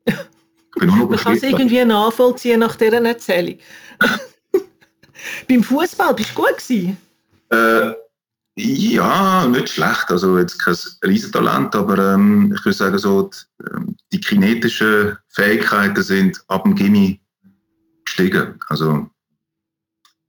[0.07, 3.59] Ich bin nur noch Man kann es irgendwie nachvollziehen nach dieser Erzählung.
[5.49, 6.97] Beim Fußball bist du gut gewesen?
[7.50, 7.92] Äh,
[8.57, 10.11] ja, nicht schlecht.
[10.11, 16.02] Also jetzt kein Riesentalent, aber ähm, ich würde sagen, so die, ähm, die kinetischen Fähigkeiten
[16.02, 17.20] sind ab dem Gimmi
[18.04, 18.59] gestiegen.
[18.68, 19.11] Also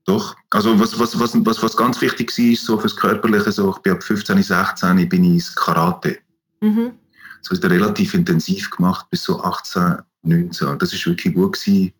[0.05, 0.35] doch.
[0.49, 3.93] Also was, was, was, was, was ganz wichtig war, so fürs Körperliche, so ich bin
[3.93, 6.19] ab 15, 16 bin ich ins Karate.
[6.61, 6.93] Mhm.
[7.41, 10.79] So ist relativ intensiv gemacht bis so 18, 19.
[10.79, 11.93] Das ist wirklich gut gewesen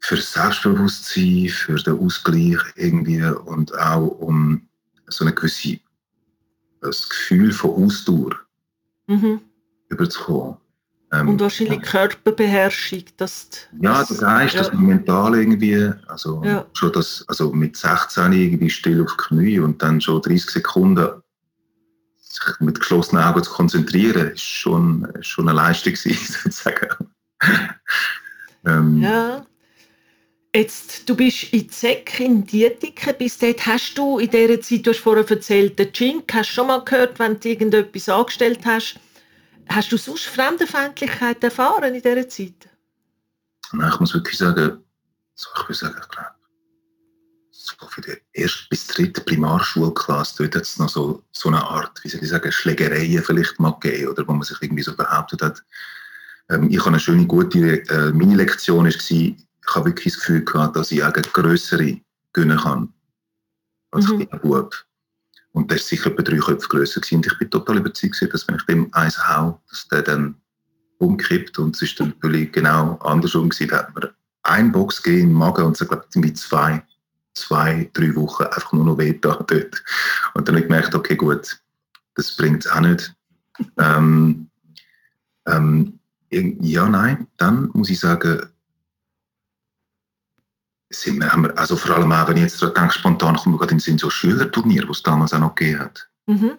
[0.00, 4.66] für das Selbstbewusstsein, für den Ausgleich irgendwie und auch um
[5.08, 5.78] so eine gewisse
[6.80, 8.36] das Gefühl von Ausdauer
[9.06, 9.40] mhm.
[9.88, 10.56] überzukommen.
[11.12, 13.04] Ähm, und wahrscheinlich Körperbeherrschung.
[13.16, 13.48] Dass
[13.80, 14.62] ja, der Geist, ja.
[14.62, 16.64] das mental irgendwie, also ja.
[16.72, 21.08] schon das, also mit 16 irgendwie still auf Knie und dann schon 30 Sekunden
[22.16, 26.88] sich mit geschlossenen Augen zu konzentrieren, ist schon, schon eine Leistung sozusagen.
[28.64, 29.44] ähm, ja.
[30.54, 34.90] Jetzt, du bist in Zeck in Dietiken, bis dort hast du in dieser Zeit, du
[34.90, 38.98] hast vorher erzählt, den Chink, hast du schon mal gehört, wenn du irgendetwas angestellt hast,
[39.70, 42.68] Hast du sonst Fremdenfeindlichkeit erfahren in dieser Zeit?
[43.72, 44.82] Nein, ich muss wirklich sagen,
[45.34, 50.78] so, ich würde sagen, ich glaube, für die erste bis dritte Primarschulklasse, dort hat es
[50.78, 54.32] noch so, so eine Art, wie soll ich sagen, Schlägereien vielleicht mal gegeben, oder wo
[54.32, 55.62] man sich irgendwie so behauptet hat.
[56.48, 59.36] Ähm, ich habe eine schöne, gute äh, Mini-Lektion, war,
[59.70, 62.00] ich habe wirklich das Gefühl gehabt, dass ich auch größere
[62.32, 62.92] gönnen kann
[63.92, 64.26] als mhm.
[64.26, 64.74] kleiner Bub.
[65.52, 67.16] Und der ist sicher etwa drei Köpfe grösser gewesen.
[67.16, 70.34] Und ich bin total überzeugt, dass wenn ich dem eins hau, dass der dann
[70.98, 71.58] umkippt.
[71.58, 73.68] Und es ist dann völlig genau andersrum gewesen.
[73.68, 74.10] Da hat man
[74.42, 76.82] ein Box gegeben im Magen und glaube ich, mit zwei,
[77.34, 79.84] zwei, drei Wochen einfach nur noch weh da dort.
[80.34, 81.60] Und dann habe ich gemerkt, okay, gut,
[82.14, 83.14] das bringt es auch nicht.
[83.78, 84.48] ähm,
[85.46, 85.98] ähm,
[86.30, 88.40] ja, nein, dann muss ich sagen,
[90.90, 93.58] sind wir, haben wir, also vor allem auch, wenn ich jetzt denke, spontan kommen wir
[93.58, 96.08] gerade in den Sinn, so Schülerturnier, was es damals auch noch gegeben hat.
[96.26, 96.58] Mhm.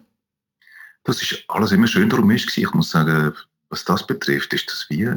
[1.03, 3.33] Das ist alles immer schön darum ist Ich muss sagen,
[3.69, 5.09] was das betrifft, ist das wie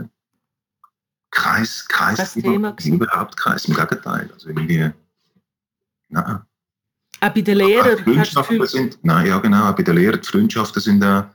[1.31, 4.31] kein, kein das Thema, überhaupt kein, im Gegenteil.
[4.33, 4.90] Also irgendwie,
[6.09, 6.40] nein.
[7.20, 7.98] Auch bei den Lehrern?
[7.98, 11.27] Freundschaften sind, nein, ja genau, auch bei den Lehrern, die Freundschaften sind auch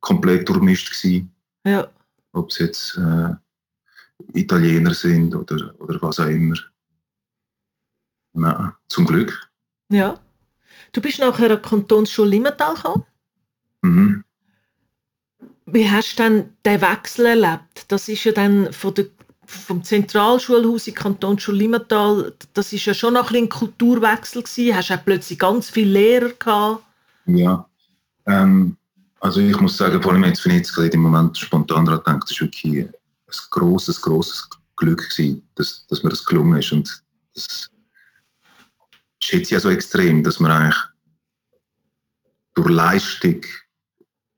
[0.00, 1.34] komplett durchmischt gewesen.
[1.64, 1.88] Ja.
[2.32, 3.34] Ob es jetzt äh,
[4.34, 6.56] Italiener sind oder, oder was auch immer.
[8.32, 9.50] Nein, zum Glück.
[9.90, 10.18] Ja.
[10.92, 13.04] Du bist nachher an der Kantonsschule Limmental gekommen.
[13.82, 14.24] Mhm.
[15.66, 17.84] Wie hast du dann den Wechsel erlebt?
[17.88, 19.06] Das ist ja dann von der,
[19.44, 24.74] vom Zentralschulhaus in Kantonsschule Limmental, das ist ja schon noch ein, Kulturwechsel gewesen.
[24.74, 26.84] Hast du auch plötzlich ganz viele Lehrer gehabt?
[27.26, 27.68] Ja,
[28.26, 28.76] ähm,
[29.20, 32.20] also ich muss sagen, vor allem jetzt, ich jetzt gerade im Moment spontan daran denke,
[32.20, 32.92] das ist wirklich ein
[33.50, 37.02] grosses, grosses Glück gewesen, dass, dass mir das gelungen ist und
[37.34, 37.70] das
[39.22, 40.82] schätze ich ja so extrem, dass man eigentlich
[42.54, 43.40] durch Leistung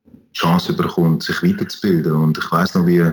[0.04, 2.12] die Chance bekommt, sich weiterzubilden.
[2.12, 3.10] Und ich weiß noch, wie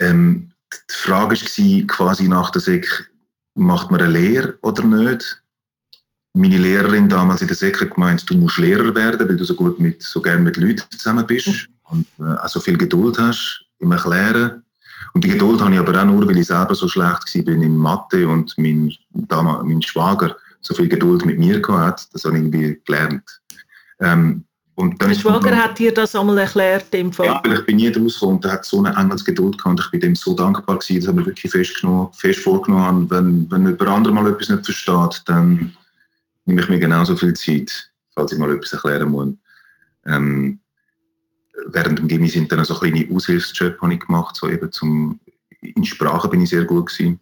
[0.00, 3.10] ähm, die Frage war quasi nach der Sek,
[3.54, 5.42] macht man eine Lehre oder nicht?
[6.36, 9.54] Meine Lehrerin damals in der Sek hat gemeint, du musst Lehrer werden, weil du so
[9.54, 13.64] gut mit, so gerne mit Leuten zusammen bist und äh, auch so viel Geduld hast
[13.78, 14.63] im Erklären.
[15.12, 17.76] Und die Geduld habe ich aber auch nur, weil ich selber so schlecht war in
[17.76, 22.44] Mathe und mein, damals, mein Schwager so viel Geduld mit mir gehabt Das habe ich
[22.44, 23.22] irgendwie gelernt.
[24.00, 24.44] Ähm,
[24.76, 27.26] und dann Schwager dann, hat dir das einmal erklärt im Fall?
[27.26, 29.90] Ja, weil ich bin nie rausgekommen und er hat so eine Engelsgeduld gehabt und ich
[29.92, 33.66] bin dem so dankbar gewesen, dass er mir wirklich fest, fest vorgenommen hat, wenn, wenn
[33.66, 35.76] jemand anderes mal etwas nicht versteht, dann
[36.44, 39.28] nehme ich mir genauso viel Zeit, falls ich mal etwas erklären muss.
[40.06, 40.58] Ähm,
[41.66, 45.20] während dem Gimmi sind dann so kleine Aushilfsjobs gemacht, so eben zum,
[45.60, 47.20] in Sprache bin ich sehr gut gewesen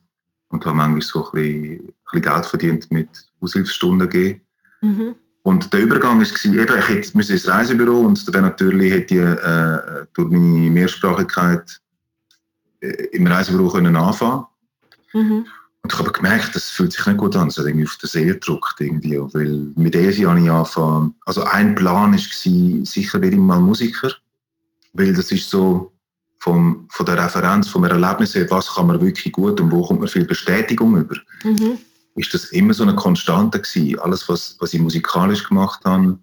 [0.49, 3.09] und habe manchmal so ein bisschen, ein bisschen Geld verdient mit
[3.41, 4.41] Aushilfsstunden geben.
[4.81, 5.15] Mhm.
[5.45, 10.07] Und der Übergang war, eben, ich hätte ins Reisebüro und dann natürlich hätte ich äh,
[10.15, 11.81] durch meine Mehrsprachigkeit
[12.81, 14.47] äh, im Reisebüro können anfangen
[15.13, 15.47] mhm.
[15.85, 18.09] Und ich habe gemerkt, das fühlt sich nicht gut an, es hat irgendwie auf den
[18.09, 23.35] See gedrückt irgendwie, weil mit ESI habe ich angefangen, also ein Plan war, sicher werde
[23.35, 24.13] ich mal Musiker,
[24.93, 25.93] weil das ist so
[26.39, 30.01] vom, von der Referenz, vom Erlebnis her, was kann man wirklich gut und wo kommt
[30.01, 31.17] man viel Bestätigung über.
[31.45, 31.79] Mhm
[32.15, 33.99] ist das immer so eine Konstante gewesen.
[34.01, 36.19] Alles, was, was ich musikalisch gemacht habe,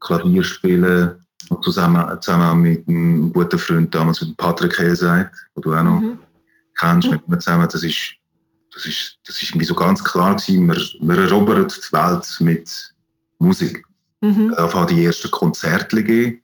[0.00, 1.16] Klavier spielen,
[1.48, 6.00] und zusammen, zusammen mit einem guten Freund damals, mit Patrick Helseit, den du auch noch
[6.00, 6.18] mhm.
[6.76, 8.14] kennst, mit mir zusammen, das ist,
[8.74, 12.94] das ist, das ist irgendwie so ganz klar gewesen, wir, wir erobern die Welt mit
[13.38, 13.84] Musik.
[14.22, 14.56] Mhm.
[14.56, 16.42] Haben die ersten Konzerte gegeben,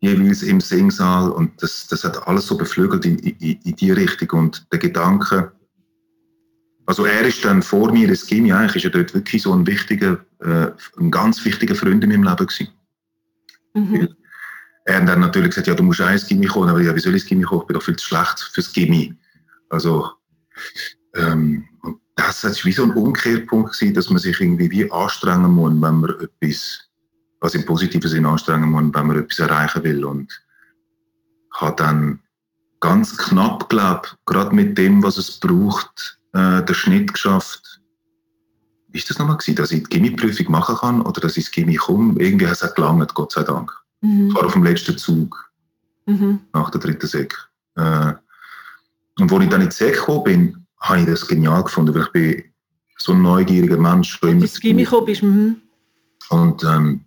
[0.00, 4.30] jeweils im Singsaal und das, das hat alles so beflügelt in, in, in die Richtung
[4.38, 5.52] und der Gedanke,
[6.88, 9.66] also er ist dann vor mir ins Gimmi, eigentlich ist er dort wirklich so ein
[9.66, 12.68] wichtiger, äh, ein ganz wichtiger Freund in meinem Leben gewesen.
[13.74, 14.08] Mhm.
[14.86, 17.00] Er hat dann natürlich gesagt, ja, du musst auch ins Gimmi kommen, aber ja, wie
[17.00, 17.60] soll ich ins Gimmi kommen?
[17.60, 19.14] Ich bin doch viel zu schlecht fürs Gimmi.
[19.68, 20.12] Also,
[21.14, 25.50] ähm, und das war wie so ein Umkehrpunkt gewesen, dass man sich irgendwie wie anstrengen
[25.50, 26.87] muss, wenn man etwas,
[27.40, 30.40] was im positiven Sinne anstrengen muss, wenn man etwas erreichen will und
[31.52, 32.20] hat dann
[32.80, 37.80] ganz knapp, glaube gerade mit dem, was es braucht, äh, den Schnitt geschafft.
[38.88, 41.50] Wie ist das nochmal gewesen, dass ich die Gimmi-Prüfung machen kann oder dass ich ins
[41.50, 42.20] Gimmi komme?
[42.20, 43.72] Irgendwie hat es gelangt, Gott sei Dank.
[44.00, 44.28] Mhm.
[44.28, 45.50] Ich war auf dem letzten Zug
[46.06, 46.40] mhm.
[46.52, 47.34] nach der dritten Sek.
[47.76, 48.14] Äh,
[49.20, 52.02] und als ich dann in die Sek gekommen bin, habe ich das genial gefunden, weil
[52.02, 52.44] ich bin
[52.98, 54.20] so ein neugieriger Mensch.
[54.22, 55.22] Wenn du ins Gimmi gekommen bist.
[55.22, 55.56] Mhm.
[56.30, 57.04] Und ähm,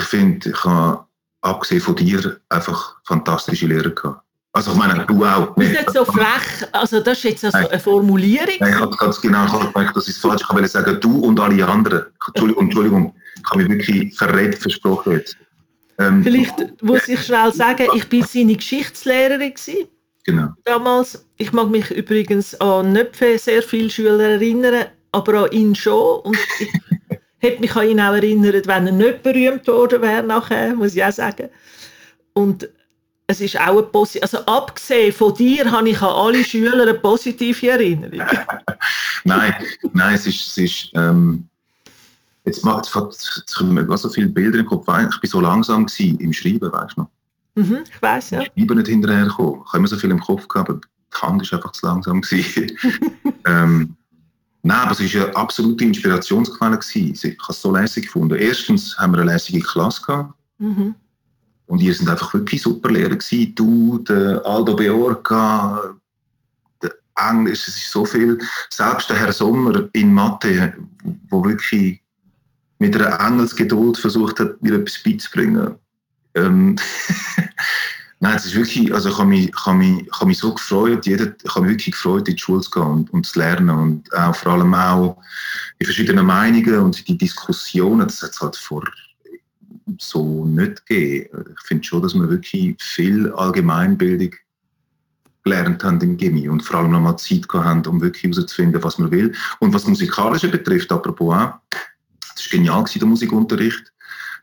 [0.00, 1.04] ich finde, ich habe
[1.42, 4.22] abgesehen von dir einfach fantastische Lehrer gehabt.
[4.52, 5.54] Also ich meine, du auch.
[5.54, 8.54] Das ist nicht so frech, also das ist jetzt also eine Formulierung.
[8.58, 10.42] Nein, ich habe ganz genau gemerkt, das ist falsch.
[10.42, 12.06] Ich wollte sagen, du und alle anderen.
[12.26, 15.36] Entschuldigung, Entschuldigung ich habe mich wirklich verrät versprochen jetzt.
[15.98, 19.54] Ähm, Vielleicht muss ich schnell sagen, ich war seine Geschichtslehrerin.
[19.54, 19.88] Gewesen,
[20.24, 20.48] genau.
[20.64, 21.24] Damals.
[21.36, 26.20] Ich mag mich übrigens an nicht sehr viele Schüler erinnern, aber an ihn schon.
[26.20, 26.70] Und ich
[27.40, 31.04] hätte mich an ihn auch erinnert, wenn er nicht berühmt worden wäre nachher, muss ich
[31.04, 31.48] auch sagen.
[32.32, 32.68] Und
[33.26, 36.94] es ist auch eine positive, also abgesehen von dir habe ich an alle Schüler eine
[36.94, 38.26] positive Erinnerung.
[39.24, 39.54] nein,
[39.92, 41.48] nein, es ist, es ist ähm,
[42.44, 44.82] jetzt macht es kommen so viele Bilder im Kopf.
[44.82, 47.10] Ich war so langsam im Schreiben, weißt du noch?
[47.54, 48.42] Mhm, ich weiß ja.
[48.54, 49.62] Ich bin nicht hinterher gekommen.
[49.64, 52.22] Ich habe immer so viel im Kopf gehabt, aber die Hand war einfach zu langsam.
[53.46, 53.96] ähm,
[54.62, 56.78] Nein, aber es war eine absolute Inspirationsquelle.
[56.92, 58.38] Ich habe es so lässig gefunden.
[58.38, 60.34] Erstens haben wir eine lässige Klasse gehabt.
[60.58, 60.94] Mhm
[61.66, 63.54] Und ihr sind einfach wirklich super Lehrer gewesen.
[63.54, 65.94] Du, der Aldo Beorca,
[66.82, 68.38] der Englisch, es ist so viel.
[68.68, 70.74] Selbst der Herr Sommer in Mathe,
[71.30, 72.02] wo wirklich
[72.78, 75.74] mit einer Engelsgeduld versucht hat, mir etwas beizubringen.
[76.34, 76.76] Ähm
[78.22, 81.34] Nein, es ist wirklich, also ich habe mich, ich mich, ich mich so gefreut, jeder,
[81.42, 84.14] ich habe mich wirklich gefreut, in die Schule zu gehen und, und zu lernen und
[84.14, 85.16] auch vor allem auch
[85.80, 88.84] die verschiedenen Meinungen und die Diskussionen, das hat es halt vor
[89.98, 91.46] so nicht gegeben.
[91.54, 94.34] Ich finde schon, dass wir wirklich viel Allgemeinbildung
[95.42, 98.98] gelernt haben im Gimmi und vor allem nochmal Zeit gehabt haben, um wirklich herauszufinden, was
[98.98, 99.34] man will.
[99.60, 101.54] Und was Musikalische betrifft, apropos auch,
[102.34, 103.92] das war genial, der Musikunterricht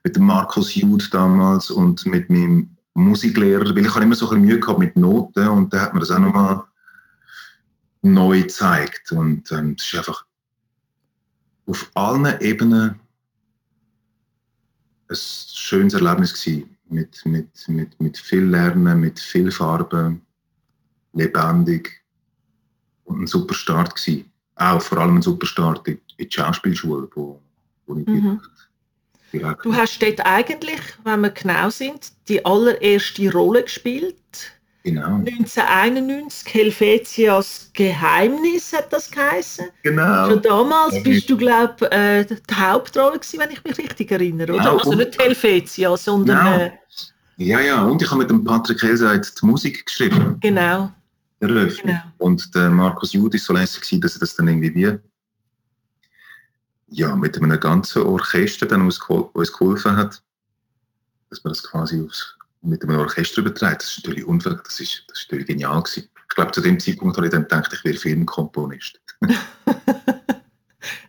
[0.03, 4.41] mit dem Markus Jud damals und mit meinem Musiklehrer, weil ich habe immer so ein
[4.41, 6.63] Mühe gehabt mit Noten und da hat mir das auch nochmal
[8.01, 9.11] neu gezeigt.
[9.11, 10.25] Und ähm, es ist einfach
[11.67, 12.99] auf allen Ebenen
[15.09, 16.75] ein schönes Erlebnis gewesen.
[16.89, 20.19] Mit, mit, mit, mit viel Lernen, mit viel Farbe,
[21.13, 22.01] lebendig
[23.03, 24.31] und ein super Start gewesen.
[24.55, 27.41] Auch vor allem ein super Start in, die Schauspielschule, wo,
[27.85, 28.41] wo ich mhm.
[29.31, 34.15] Direkt, Du hast dort eigentlich, wenn wir genau sind, die allererste Rolle gespielt.
[34.83, 35.15] Genau.
[35.15, 39.65] 1991, Helvetias Geheimnis hat das geheißen.
[39.83, 40.29] Genau.
[40.29, 44.53] Schon damals ja, bist du, glaube äh, die Hauptrolle gewesen, wenn ich mich richtig erinnere,
[44.53, 44.63] oder?
[44.63, 44.77] Genau.
[44.77, 46.37] Also nicht Helvetia, sondern...
[46.37, 46.57] Genau.
[46.57, 46.71] Äh,
[47.39, 50.37] ja, ja, und ich habe mit dem Patrick Helseit die Musik geschrieben.
[50.39, 50.91] Genau.
[51.39, 51.99] Der Genau.
[52.17, 54.97] Und der Markus war so lässig, dass er das dann irgendwie wie
[56.89, 60.21] ja, mit einem ganzen Orchester dann uns, uns geholfen hat,
[61.29, 63.81] dass man das quasi aufs, mit einem Orchester überträgt.
[63.81, 66.09] Das ist natürlich unver das ist, das ist natürlich genial gewesen.
[66.29, 68.99] Ich glaube, zu dem Zeitpunkt habe ich dann gedacht, ich wäre Filmkomponist.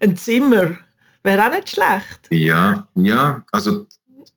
[0.01, 0.77] Ein Zimmer
[1.23, 2.29] wäre auch nicht schlecht.
[2.31, 3.87] Ja, ja, also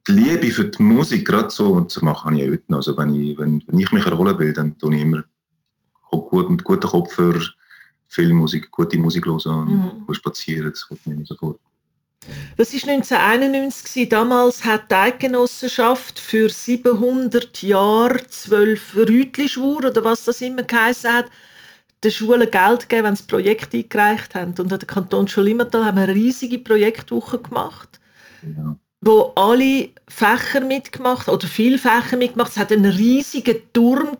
[0.07, 2.77] die Liebe für die Musik gerade so und zu machen habe ich heute noch.
[2.77, 5.23] Also wenn ich, wenn, wenn ich mich erholen will, dann tue ich immer
[6.09, 7.41] gut, mit guten Kopfhörer
[8.11, 10.13] viel Musik, gute Musik hören mhm.
[10.13, 11.59] spazieren, das kommt mir sofort.
[12.57, 14.09] Das war 1991.
[14.09, 21.25] Damals hat die Eidgenossenschaft für 700 Jahre zwölf Rütli-Schwur oder was das immer geheißen hat,
[22.03, 24.51] den Schulen Geld gegeben, wenn sie Projekt eingereicht haben.
[24.51, 27.99] Und an der Kantonsschule Limmatal haben wir eine riesige Projektwoche gemacht,
[28.43, 28.75] ja.
[29.01, 32.51] wo alle Fächer mitgemacht oder viele Fächer mitgemacht.
[32.51, 34.17] Es hat einen riesigen Turm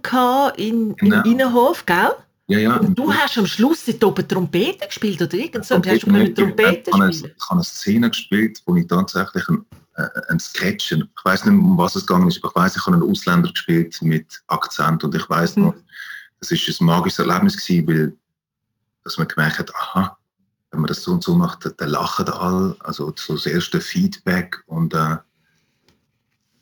[0.58, 1.24] in, genau.
[1.24, 2.16] im Innenhof, gell?
[2.52, 2.78] Ja, ja.
[2.78, 5.76] Und du hast am Schluss dort oben Trompete gespielt oder irgend so?
[5.76, 7.10] Hast du mit Trompete spielen?
[7.12, 11.54] Ich habe eine Szene gespielt, wo ich tatsächlich ein, äh, ein Sketch, ich weiß nicht,
[11.54, 15.02] um was es gegangen ist, aber ich weiß, ich habe einen Ausländer gespielt mit Akzent
[15.06, 15.84] und ich weiß noch, hm.
[16.42, 18.14] das ist ein magisches Erlebnis gewesen, weil
[19.04, 20.18] dass man gemerkt hat, aha,
[20.72, 24.62] wenn man das so und so macht, dann lachen alle, also so das erste Feedback
[24.68, 25.18] und äh,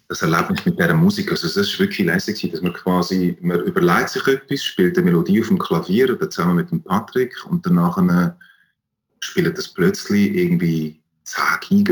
[0.10, 1.32] das Erlebnis mit dieser Musik.
[1.32, 5.40] Also es ist wirklich lässig, dass man quasi, man überlegt sich etwas, spielt eine Melodie
[5.40, 8.32] auf dem Klavier oder zusammen mit dem Patrick und danach äh,
[9.20, 11.86] spielt das plötzlich irgendwie zehn.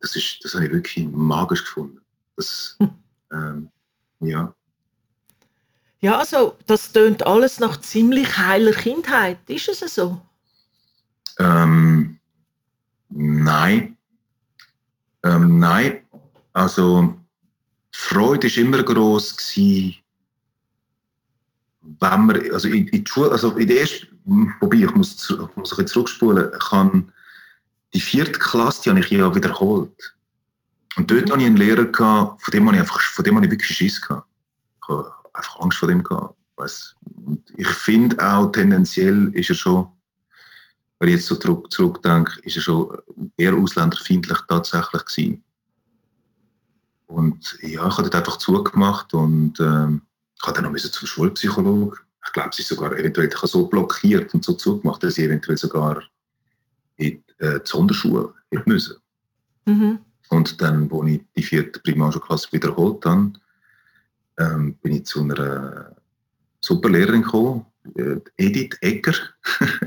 [0.00, 2.00] Das, ist, das habe ich wirklich magisch gefunden.
[2.36, 2.90] Das, hm.
[3.32, 3.68] ähm,
[4.18, 4.52] ja.
[6.00, 9.38] Ja, also das tönt alles nach ziemlich heiler Kindheit.
[9.48, 10.20] Ist es so?
[11.38, 12.18] Ähm,
[13.10, 13.96] nein.
[15.22, 16.00] Ähm, nein,
[16.52, 17.14] also,
[17.92, 19.96] Freude war immer groß gewesen,
[21.82, 25.56] wenn man, also in, in die Schule, also in der ersten, wobei ich muss, ich
[25.56, 27.04] muss ein zurückspulen, ich habe
[27.94, 30.14] die vierte Klasse, die habe ich ja wiederholt.
[30.96, 31.32] Und dort mhm.
[31.32, 33.76] hatte ich einen Lehrer, gehabt, von dem habe ich, einfach, von dem habe ich wirklich
[33.76, 34.26] Schiss gehabt.
[34.82, 36.36] Ich habe einfach Angst vor dem gehabt.
[36.56, 39.88] Und ich finde auch tendenziell ist er schon,
[40.98, 42.98] wenn ich jetzt so zurück, zurückdenke, ist er schon
[43.38, 45.44] eher ausländerfeindlich tatsächlich gewesen.
[47.10, 50.02] Und ja, ich habe dort einfach zugemacht und ähm,
[50.36, 51.98] ich habe dann noch zum Schulpsychologen.
[52.24, 56.02] Ich glaube, sie ist sogar eventuell so blockiert und so zugemacht, dass sie eventuell sogar
[56.96, 58.96] in äh, die Sonderschule hätte müssen.
[59.66, 59.98] Mhm.
[60.28, 63.32] Und dann, als ich die vierte Primarschulklasse wiederholt habe,
[64.38, 65.96] ähm, bin ich zu einer
[66.60, 69.14] super Lehrerin gekommen, äh, Edith Egger.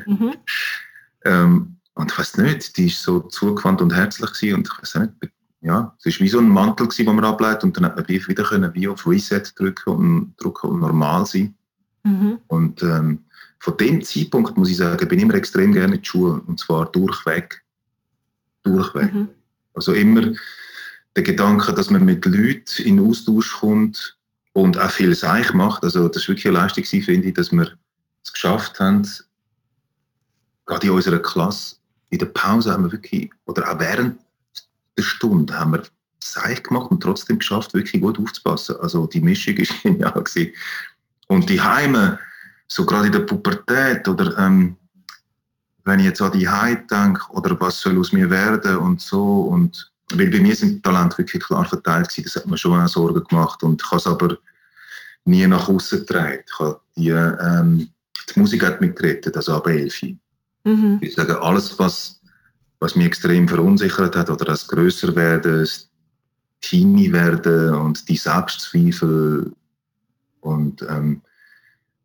[0.06, 0.36] mhm.
[1.26, 4.96] ähm, und ich weiß nicht, die ist so zugewandt und herzlich gewesen und ich weiß
[4.96, 5.34] nicht,
[5.64, 8.08] ja, es war wie so ein Mantel, gewesen, den man ableitet und dann hat man
[8.08, 11.56] wieder können, wie auf Reset drücken und, drücken und normal sein.
[12.04, 12.40] Mhm.
[12.48, 13.20] Und ähm,
[13.60, 16.60] von dem Zeitpunkt, muss ich sagen, bin ich immer extrem gerne in die Schule und
[16.60, 17.64] zwar durchweg.
[18.64, 19.14] Durchweg.
[19.14, 19.30] Mhm.
[19.74, 20.34] Also immer
[21.16, 24.18] der Gedanke, dass man mit Leuten in Austausch kommt
[24.52, 25.84] und auch viel Seich macht.
[25.84, 27.72] Also das war wirklich eine Leistung, finde ich, dass wir
[28.24, 29.08] es geschafft haben,
[30.66, 31.78] gerade in unserer Klasse,
[32.10, 34.18] in der Pause haben wir wirklich, oder auch während
[34.98, 35.84] der Stunde haben wir
[36.24, 38.76] seich gemacht und trotzdem geschafft, wirklich gut aufzupassen.
[38.82, 40.54] Also die Mischung ist genial gewesen.
[41.28, 42.20] Und die Heime,
[42.68, 44.78] so gerade in der Pubertät oder ähm,
[45.86, 49.42] wenn ich jetzt an die Heim denke oder was soll aus mir werden und so
[49.42, 52.80] und weil bei mir sind die Talente wirklich klar verteilt gewesen, das hat mir schon
[52.80, 54.38] auch Sorgen gemacht und ich habe es aber
[55.26, 56.44] nie nach außen getragen.
[56.96, 57.90] Die, ähm,
[58.30, 60.16] die Musik hat mich gerettet, also ab 11.
[60.66, 61.00] Mhm.
[61.02, 62.22] Ich sage, alles, was,
[62.84, 65.90] was mich extrem verunsichert hat oder das grösser werden, das
[66.60, 69.54] Teenie werden und die Selbstzweifel
[70.42, 71.22] und ähm,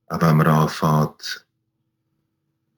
[0.06, 1.44] auch wenn man anfängt,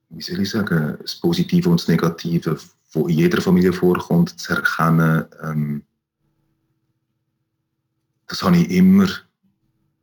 [0.08, 2.58] wie soll ich sagen, das Positive und das Negative,
[2.92, 5.82] wo in jeder Familie vorkommt, zu erkennen, ähm,
[8.28, 9.08] das habe ich immer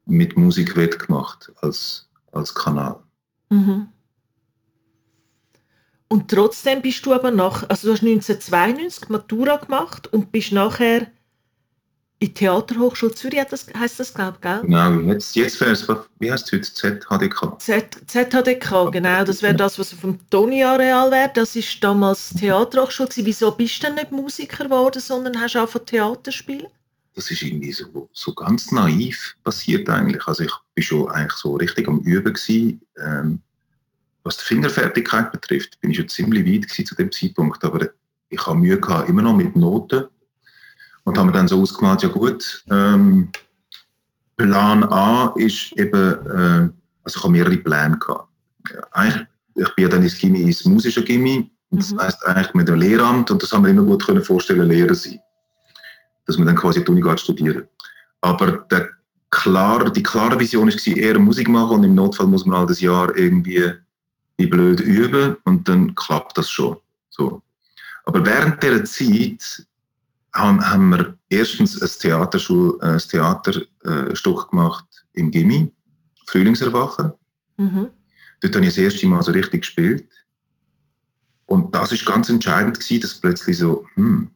[0.05, 2.99] mit Musik wettgemacht als, als Kanal.
[3.49, 3.87] Mhm.
[6.09, 11.07] Und trotzdem bist du aber nach, also du hast 1992 Matura gemacht und bist nachher
[12.19, 14.61] in Theaterhochschule Zürich, das, heisst das, glaube ich, gell?
[14.61, 15.87] Genau, jetzt, jetzt wäre es,
[16.19, 17.61] wie heißt es heute, ZHDK?
[17.61, 21.31] Z, ZHDK, genau, das wäre das, was auf dem Toni-Areal wäre.
[21.35, 23.09] Das war damals Theaterhochschule.
[23.17, 26.67] Wieso bist du denn nicht Musiker geworden, sondern hast einfach Theater spielen?
[27.13, 30.25] Das ist irgendwie so, so ganz naiv passiert eigentlich.
[30.27, 32.81] Also ich war schon eigentlich so richtig am Üben gewesen.
[32.99, 33.41] Ähm,
[34.27, 37.87] was die Fingerfertigkeit betrifft, bin ich schon ziemlich weit zu dem Zeitpunkt, aber
[38.29, 40.05] ich habe Mühe gehabt, immer noch mit Noten
[41.05, 43.29] und haben wir dann so ausgemacht, ja gut, ähm,
[44.35, 46.69] Plan A ist eben, äh,
[47.03, 48.27] also ich habe mehrere Pläne gehabt.
[48.91, 51.77] Eigentlich, ich bin ja dann ins Gimmi, ins musische Gimmi, mhm.
[51.77, 54.93] das heisst eigentlich mit dem Lehramt und das haben wir immer gut können vorstellen, Lehrer
[54.93, 55.19] sein.
[56.25, 57.63] Dass man dann quasi die Uni geht studieren.
[58.19, 58.89] Aber der
[59.29, 62.81] klar, die klare Vision war eher Musik machen und im Notfall muss man halt das
[62.81, 63.71] Jahr irgendwie
[64.37, 66.77] wie blöd üben und dann klappt das schon.
[67.09, 67.41] So.
[68.05, 69.67] Aber während dieser Zeit
[70.33, 75.71] haben, wir erstens ein, Theaterschul, ein Theaterstück gemacht im Gimmi,
[76.27, 77.13] Frühlingserwachen.
[77.57, 77.87] Mhm.
[78.41, 80.07] Dort habe ich das erste Mal so richtig gespielt.
[81.47, 84.29] Und das ist ganz entscheidend gewesen, dass plötzlich so, hm,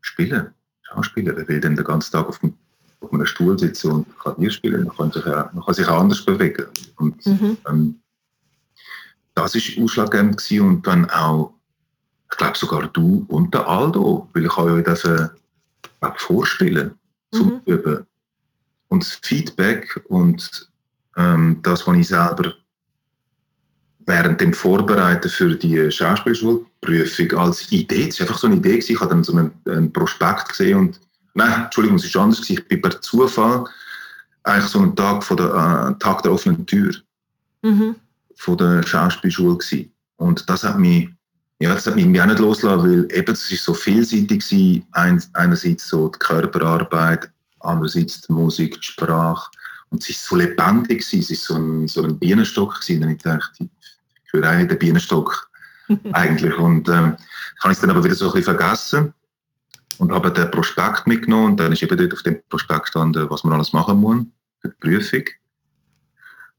[0.00, 0.50] spielen,
[0.82, 2.54] Schauspieler, wer will denn den ganzen Tag auf, dem,
[3.00, 4.84] auf einem Stuhl sitzen und Klavier spielen?
[4.84, 6.66] Man kann sich, man kann sich anders bewegen.
[6.96, 7.56] Und mhm.
[7.68, 8.00] ähm,
[9.34, 10.66] das war ausschlaggebend gewesen.
[10.66, 11.54] und dann auch
[12.30, 15.28] ich glaube sogar du und der Aldo, weil ich ja das äh,
[16.16, 16.94] vorstellen
[17.32, 17.60] zum mhm.
[17.66, 18.06] Üben.
[18.88, 20.68] Und das Feedback und
[21.16, 22.54] ähm, das, was ich selber
[24.06, 29.00] während dem Vorbereiten für die Schauspielschulprüfung als Idee, das war einfach so eine Idee, ich
[29.00, 31.00] habe dann so einen, einen Prospekt gesehen und,
[31.34, 33.64] nein, Entschuldigung, es ist anders, ich bin per Zufall
[34.42, 36.92] eigentlich so einen Tag, von der, äh, Tag der offenen Tür
[37.62, 37.94] mhm.
[38.40, 39.92] Von der Schauspielschule gewesen.
[40.16, 41.10] Und das hat mich
[41.62, 45.02] ja, das hat mich irgendwie auch nicht losgelassen, weil eben es ist so vielseitig war.
[45.02, 47.30] Ein, einerseits so die Körperarbeit,
[47.60, 49.50] andererseits die Musik, die Sprache.
[49.90, 51.20] Und es ist so lebendig gewesen.
[51.20, 53.04] Es ist so ein, so ein Bienenstock gewesen.
[53.04, 53.68] Und ich dachte,
[54.24, 55.50] ich höre eigentlich den Bienenstock
[56.12, 56.56] eigentlich.
[56.56, 57.16] Und ähm,
[57.60, 59.12] habe ich es dann aber wieder so ein bisschen vergessen
[59.98, 61.50] und habe den Prospekt mitgenommen.
[61.50, 64.24] Und dann ist eben dort auf dem Prospekt gestanden, was man alles machen muss
[64.62, 65.24] für die Prüfung.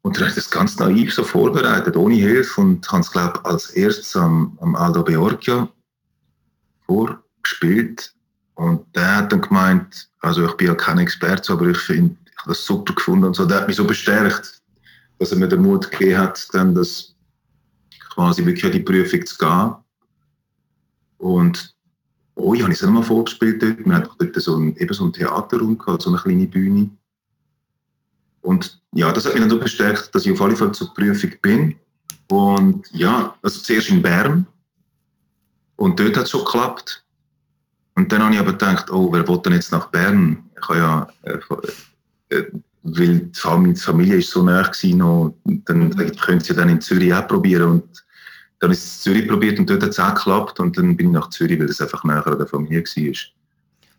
[0.03, 3.39] Und dann habe ich das ganz naiv so vorbereitet, ohne Hilfe und habe es, glaube
[3.39, 5.69] ich, als erstes am, am Aldo Beorgia
[6.85, 8.13] vorgespielt.
[8.55, 12.37] Und der hat dann gemeint, also ich bin ja kein Experte, aber ich finde, ich
[12.39, 13.45] habe das super gefunden und so.
[13.45, 14.61] Der hat mich so bestärkt,
[15.19, 17.15] dass er mir den Mut gegeben hat, dann das
[18.13, 19.75] quasi wirklich an die Prüfung zu gehen.
[21.19, 21.75] Und
[22.35, 23.85] oh, ich habe es nochmal vorgespielt dort.
[23.85, 26.89] Wir hatten dort so ein, eben so ein Theaterraum gehabt, so eine kleine Bühne.
[28.41, 31.31] Und ja, das hat mich dann so bestärkt, dass ich auf alle Fälle zur Prüfung
[31.41, 31.75] bin.
[32.29, 34.47] Und ja, also zuerst in Bern.
[35.75, 37.03] Und dort hat es schon geklappt.
[37.95, 40.43] Und dann habe ich aber gedacht, oh, wer will denn jetzt nach Bern?
[40.55, 42.45] Ich habe ja, äh, äh,
[42.83, 46.15] weil die Familie, die Familie ist so nah gewesen, noch, dann mhm.
[46.17, 47.69] können sie dann in Zürich auch probieren.
[47.69, 48.03] Und
[48.59, 50.59] dann ist es in Zürich probiert und dort hat es auch geklappt.
[50.59, 53.13] Und dann bin ich nach Zürich, weil es einfach näher an der Familie war.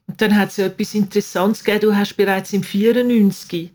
[0.07, 1.91] Und dann hat es ja etwas Interessantes gegeben.
[1.91, 3.71] Du hast bereits im 94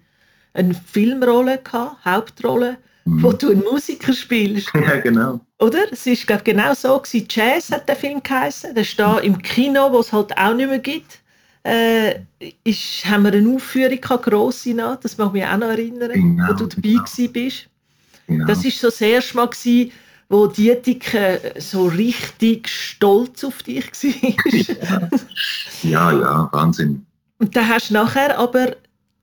[0.58, 3.24] eine Filmrolle gehabt, Hauptrolle, mhm.
[3.24, 4.70] wo du einen Musiker spielst.
[4.74, 5.40] Ja, genau.
[5.60, 5.92] Oder?
[5.92, 7.28] Es ist glaub, genau so gewesen.
[7.30, 8.76] Jazz hat der Film geheißen.
[8.76, 11.20] Der da im Kino, wo es halt auch nicht mehr gibt.
[11.64, 12.22] Äh,
[12.64, 16.48] ist, haben wir eine Aufführung gehabt, grosse noch, das mag mich auch noch erinnern, genau,
[16.48, 17.32] wo du dabei genau.
[17.34, 17.68] bist.
[18.28, 18.46] Genau.
[18.46, 19.92] Das ist so das erste Mal gewesen,
[20.30, 25.10] wo Dietike so richtig stolz auf dich war.
[25.84, 27.06] ja, ja, Wahnsinn.
[27.40, 28.78] Und dann hast du nachher aber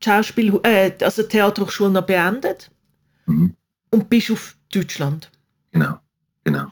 [0.04, 2.70] Schauspiel, äh, also Theaterhochschule noch beendet
[3.26, 3.56] mhm.
[3.90, 5.30] und bist auf Deutschland.
[5.72, 5.98] Genau,
[6.44, 6.70] genau.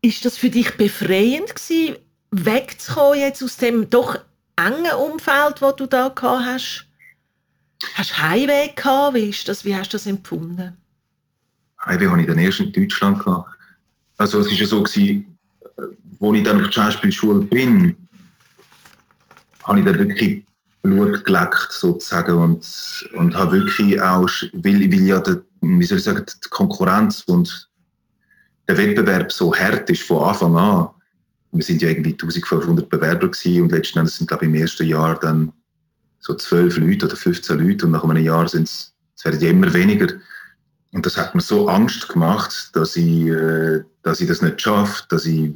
[0.00, 1.96] Ist das für dich befreiend gewesen,
[2.30, 4.18] wegzukommen jetzt aus dem doch
[4.56, 6.86] engen Umfeld, das du da gehabt hast?
[7.94, 9.14] Hast du Heimweg gehabt?
[9.14, 10.76] Wie, ist das, wie hast du das empfunden?
[11.84, 13.50] Heimweg habe ich dann erst in Deutschland gehabt.
[14.16, 15.38] Also es war ja so, gewesen,
[16.18, 17.96] wo ich dann auf der Schauspielschule bin,
[19.64, 20.44] habe ich dann wirklich
[20.82, 26.04] Blut geleckt sozusagen und, und habe wirklich auch, weil, weil ja der, wie soll ich
[26.04, 27.70] sagen, die Konkurrenz und
[28.68, 30.88] der Wettbewerb so hart ist von Anfang an.
[31.52, 34.86] Wir sind ja irgendwie 1500 Bewerber gewesen und letzten Endes sind glaube ich im ersten
[34.86, 35.52] Jahr dann
[36.18, 39.50] so zwölf Leute oder 15 Leute und nach einem Jahr sind es, es werden ja
[39.50, 40.14] immer weniger.
[40.92, 45.04] Und das hat mir so Angst gemacht, dass ich, äh, dass ich das nicht schaffe,
[45.08, 45.52] dass ich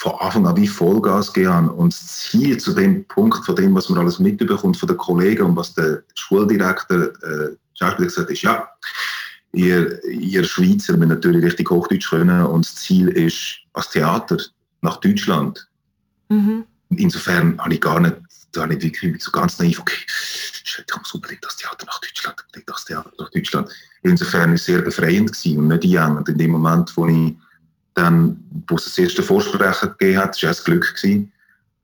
[0.00, 3.90] von Anfang an wie Vollgas gehen und das Ziel zu dem Punkt von dem, was
[3.90, 8.66] man alles mitbekommt von den Kollegen und was der Schuldirektor äh, gesagt hat, ist, ja,
[9.52, 14.38] ihr, ihr Schweizer müsst natürlich richtig Hochdeutsch können und das Ziel ist als Theater
[14.80, 15.68] nach Deutschland.
[16.30, 16.64] Mhm.
[16.96, 18.16] Insofern habe ich gar nicht,
[18.52, 22.42] da habe ich wirklich so ganz naiv, okay, ich muss unbedingt das Theater nach Deutschland,
[22.46, 23.68] unbedingt das Theater nach Deutschland.
[24.02, 26.30] Insofern war es sehr befreiend gewesen und nicht einengend.
[26.30, 27.36] In dem Moment, wo ich
[27.94, 31.32] dann, wo es das erste Vorsprechen gegeben hat, war es ein Glück gewesen,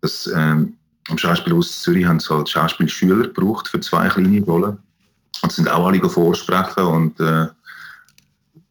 [0.00, 0.74] dass ähm,
[1.08, 4.78] am Schauspielhaus Zürich haben sie halt Schauspielschüler gebraucht für zwei kleine Rollen.
[5.42, 7.46] Und sind auch alle vorsprechen und äh,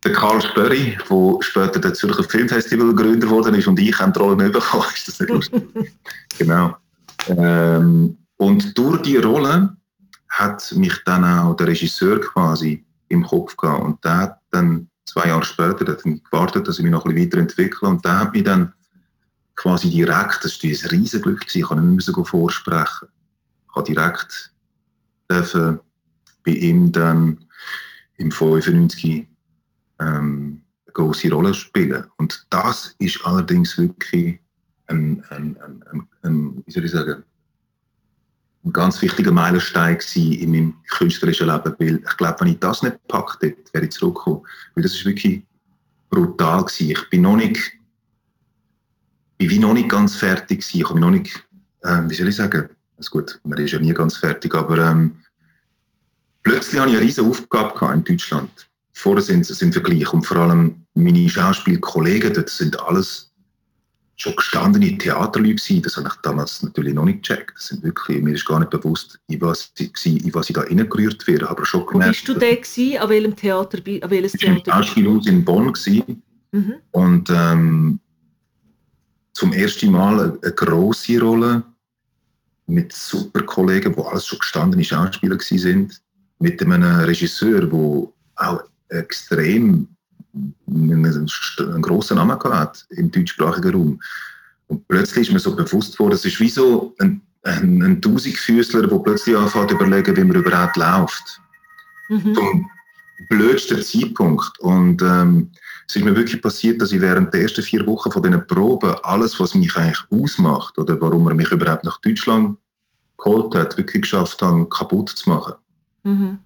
[0.03, 4.19] der Karl Spörri, der später der Zürcher Filmfestival gegründet worden ist und ich haben die
[4.19, 4.85] Rolle nicht bekommen.
[4.95, 5.63] ist das nicht lustig?
[6.37, 6.75] genau.
[7.27, 9.75] Ähm, und durch die Rolle
[10.29, 15.27] hat mich dann auch der Regisseur quasi im Kopf gehabt und der hat dann zwei
[15.27, 17.89] Jahre später hat mich gewartet, dass ich mich noch ein bisschen weiterentwickle.
[17.89, 18.73] Und der hat mich dann
[19.55, 23.07] quasi direkt, das war ein Riesenglück, gewesen, ich konnte nicht mehr vorsprechen.
[23.69, 24.51] Ich habe direkt
[25.29, 25.79] dürfen
[26.43, 27.45] bei ihm dann
[28.17, 29.27] im 95
[29.99, 32.05] ähm, eine große Rolle spielen.
[32.17, 34.39] Und das ist allerdings wirklich
[34.87, 37.23] ein, ein, ein, ein wie soll ich sagen,
[38.65, 42.93] ein ganz wichtiger Meilenstein in meinem künstlerischen Leben, weil ich glaube, wenn ich das nicht
[42.93, 44.41] gepackt hätte, wäre ich zurückgekommen.
[44.73, 45.43] Weil das ist wirklich
[46.09, 46.91] brutal gewesen.
[46.91, 47.59] Ich bin noch nicht,
[49.37, 50.77] bin wie noch nicht ganz fertig gewesen.
[50.79, 51.47] Ich habe noch nicht,
[51.83, 55.17] ähm, wie soll ich sagen, also gut, man ist ja nie ganz fertig, aber ähm,
[56.43, 58.67] plötzlich hatte ich eine riesige Aufgabe in Deutschland.
[58.93, 63.24] Vorher sind es im Vergleich und vor allem meine Schauspielkollegen dort sind alles
[64.17, 65.81] schon gestandene Theaterleute gewesen.
[65.81, 67.53] Das habe ich damals natürlich noch nicht gecheckt.
[67.55, 71.27] Das sind wirklich, mir ist gar nicht bewusst, in was, in was ich da reingerührt
[71.27, 71.49] werde.
[71.49, 72.97] Aber schon gemerkt, Wo bist du da gewesen?
[72.97, 73.77] An welchem Theater?
[73.77, 74.81] An welches Theater?
[74.81, 76.23] Ich war im in Bonn gewesen.
[76.51, 76.73] Mhm.
[76.91, 77.99] Und ähm,
[79.33, 81.63] zum ersten Mal eine, eine grosse Rolle
[82.67, 86.01] mit super Kollegen, die alles schon gestandene Schauspieler sind,
[86.39, 88.07] mit einem Regisseur, der
[88.37, 89.94] auch extrem
[90.67, 94.01] einen, grossen Namen gehabt im deutschsprachigen Raum.
[94.67, 98.87] Und plötzlich ist mir so bewusst worden, es ist wie so ein, ein, ein Tausendfüßler,
[98.87, 101.41] der plötzlich anfängt zu überlegen, wie man überhaupt läuft.
[102.09, 102.33] Mhm.
[102.33, 102.69] Zum
[103.29, 104.59] blödsten Zeitpunkt.
[104.59, 105.51] Und ähm,
[105.87, 108.95] es ist mir wirklich passiert, dass ich während der ersten vier Wochen von diesen Proben
[109.03, 112.57] alles, was mich eigentlich ausmacht oder warum er mich überhaupt nach Deutschland
[113.17, 115.53] geholt hat, wirklich geschafft habe, kaputt zu machen.
[116.03, 116.39] Mhm.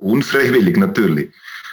[0.00, 1.30] Unfreiwillig natürlich.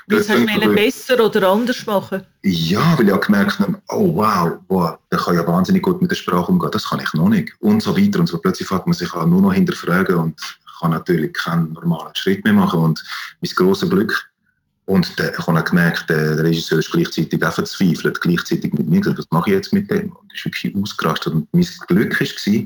[0.07, 2.23] Was hast du besser oder anders machen?
[2.43, 6.11] Ja, weil ich auch gemerkt habe, oh wow, wow, der kann ja wahnsinnig gut mit
[6.11, 7.53] der Sprache umgehen, das kann ich noch nicht.
[7.59, 8.19] Und so weiter.
[8.19, 10.41] Und so plötzlich fängt man sich auch nur noch hinterfragen und
[10.79, 12.81] kann natürlich keinen normalen Schritt mehr machen.
[12.81, 13.03] Und
[13.41, 14.29] mein grosses Glück,
[14.85, 18.89] und der, ich habe auch gemerkt, der, der Regisseur ist gleichzeitig auch verzweifelt, gleichzeitig mit
[18.89, 20.11] mir gesagt, was mache ich jetzt mit dem?
[20.11, 21.33] Und ist wirklich ausgerastet.
[21.33, 22.63] Und mein Glück war,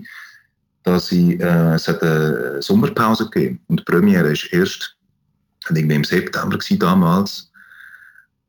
[0.83, 4.96] dass ich, äh, es hat eine Sommerpause gegeben und die Premiere ist erst
[5.75, 7.51] irgendwie im September gewesen, damals.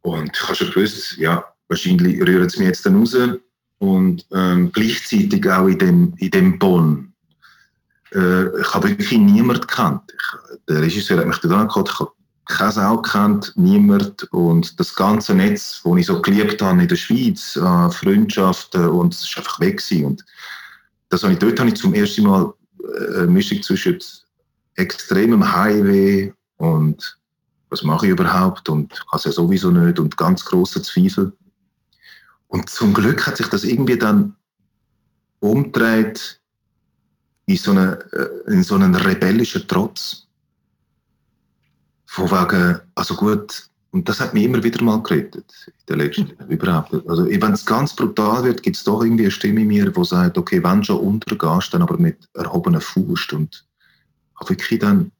[0.02, 3.16] Und ich habe schon gewusst, ja, wahrscheinlich rühren es mir jetzt dann raus.
[3.78, 7.12] Und ähm, gleichzeitig auch in dem, in dem Bonn.
[8.12, 10.02] Äh, ich habe wirklich niemanden gekannt.
[10.12, 12.10] Ich, der Regisseur hat mich da angeguckt, ich habe
[12.46, 14.24] keine Sau gekannt, niemand.
[14.32, 19.14] Und das ganze Netz, das ich so geliebt habe in der Schweiz, äh, Freundschaften, und
[19.14, 20.06] es ist einfach weg gewesen.
[20.06, 20.24] Und
[21.10, 22.52] das habe ich, dort habe ich zum ersten Mal
[22.82, 23.98] äh, eine Mischung zwischen
[24.74, 27.18] extremem Highway und
[27.70, 31.32] was mache ich überhaupt und kann es ja sowieso nicht und ganz große Zweifel.
[32.48, 34.34] Und zum Glück hat sich das irgendwie dann
[35.40, 36.40] umgedreht
[37.46, 40.26] in so, eine, äh, in so einen rebellischen Trotz.
[42.06, 46.32] Von wegen, also gut, und das hat mich immer wieder mal gerettet, in der letzten,
[46.38, 46.50] mhm.
[46.50, 46.92] überhaupt.
[47.08, 50.04] Also, wenn es ganz brutal wird, gibt es doch irgendwie eine Stimme in mir, die
[50.04, 53.32] sagt, okay, wenn schon untergehst, dann aber mit erhobener Fuß.
[53.32, 53.66] Und
[54.36, 55.10] habe wirklich dann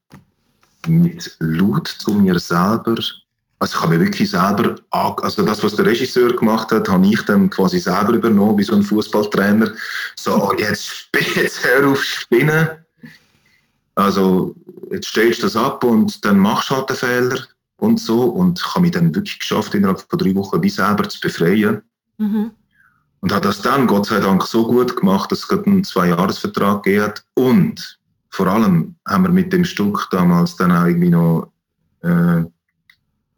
[0.87, 2.97] mit Laut zu mir selber
[3.59, 7.23] Also ich habe mir wirklich selber, also das, was der Regisseur gemacht hat, habe ich
[7.23, 9.73] dann quasi selber übernommen, wie so ein Fußballtrainer.
[10.17, 12.69] So, jetzt, jetzt hör auf spinnen.
[13.95, 14.55] Also
[14.93, 17.41] jetzt stellst du das ab und dann machst du halt den Fehler
[17.79, 18.23] und so.
[18.23, 21.83] Und ich habe mich dann wirklich geschafft, innerhalb von drei Wochen wie selber zu befreien.
[22.19, 22.53] Mhm.
[23.21, 26.85] Und hat das dann, Gott sei Dank, so gut gemacht, dass es gerade einen Zwei-Jahres-Vertrag
[26.85, 27.25] gegeben hat.
[27.35, 27.98] Und
[28.31, 31.53] vor allem haben wir mit dem Stück damals dann auch irgendwie noch
[32.03, 32.45] äh,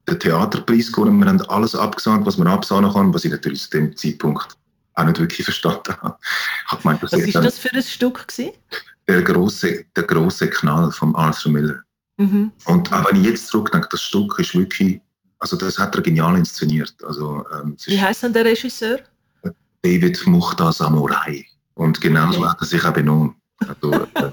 [0.09, 1.20] den Theaterpreis gewonnen.
[1.20, 4.57] Wir haben alles abgesagt, was man absagen kann, was ich natürlich zu dem Zeitpunkt
[4.95, 6.16] auch nicht wirklich verstanden habe.
[6.72, 8.26] Ich gemeint, was war das für ein Stück?
[8.26, 8.53] Gewesen?
[9.09, 11.82] Der große, der große Knall von Arthur Miller.
[12.16, 12.53] Mhm.
[12.66, 15.01] Und auch wenn ich jetzt zurückdenke, das Stück ist wirklich,
[15.38, 16.95] also das hat er genial inszeniert.
[17.05, 18.99] Also, ähm, Wie heißt denn der Regisseur?
[19.82, 21.47] David Muchta Samurai.
[21.74, 22.49] Und genauso okay.
[22.49, 23.39] hat er sich auch benommen.
[23.68, 24.32] Also, äh,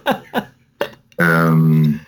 [1.17, 1.99] ähm,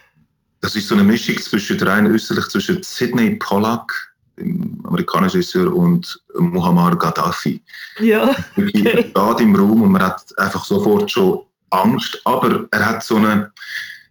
[0.61, 3.91] das ist so eine Mischung zwischen rein österreich, zwischen Sidney Pollack,
[4.38, 7.61] dem amerikanischen Regisseur, und Muammar Gaddafi.
[7.99, 8.36] Ja.
[8.57, 9.11] Okay.
[9.13, 11.39] Da im Raum und man hat einfach sofort schon
[11.72, 13.51] Angst, aber er hat so eine,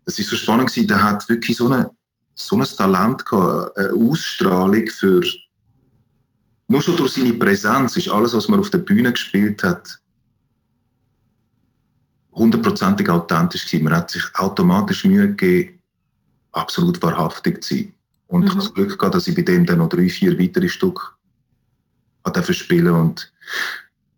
[0.05, 1.91] das ist so spannend gewesen, der hat wirklich so, eine,
[2.35, 5.23] so ein Talent gehabt, eine Ausstrahlung für,
[6.69, 9.99] nur schon durch seine Präsenz ist alles, was man auf der Bühne gespielt hat,
[12.39, 13.85] hundertprozentig authentisch gewesen.
[13.85, 15.79] Man hat sich automatisch Mühe gegeben,
[16.53, 17.95] absolut wahrhaftig zu sein.
[18.29, 18.47] Und mhm.
[18.47, 21.03] ich habe das Glück gehabt, dass ich bei dem dann noch drei, vier weitere Stücke
[22.51, 23.33] spielen und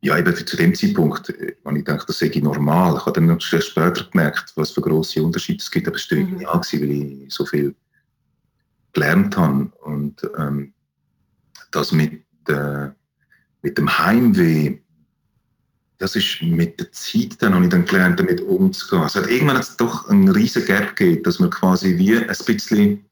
[0.03, 1.33] ja, eben zu dem Zeitpunkt,
[1.65, 2.97] wenn ich denke, das sei normal.
[2.97, 6.19] Ich habe dann noch später gemerkt, was für grosse Unterschiede es gibt, aber es war
[6.19, 6.31] mhm.
[6.31, 7.75] genial, weil ich so viel
[8.93, 9.71] gelernt habe.
[9.83, 10.73] Und ähm,
[11.71, 12.89] das mit, äh,
[13.63, 14.81] mit dem Heimweh,
[16.01, 19.03] das ist mit der Zeit, dann habe ich dann gelernt, damit umzugehen.
[19.05, 23.05] Es hat irgendwann jetzt doch einen riesen Gap gegeben, dass man quasi wie ein bisschen,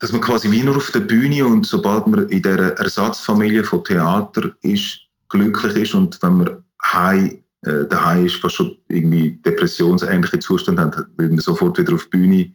[0.00, 3.84] dass man quasi wie nur auf der Bühne und sobald man in dieser Ersatzfamilie von
[3.84, 4.98] Theater ist,
[5.28, 11.06] glücklich ist und wenn man heim, äh, daheim ist, fast schon irgendwie depressionsähnliche Zustand hat,
[11.18, 12.52] will man sofort wieder auf die Bühne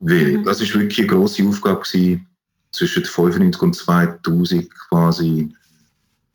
[0.00, 0.36] will.
[0.36, 0.44] Mhm.
[0.44, 2.26] Das ist wirklich eine grosse Aufgabe gewesen,
[2.72, 5.54] zwischen 95 und 2000 quasi,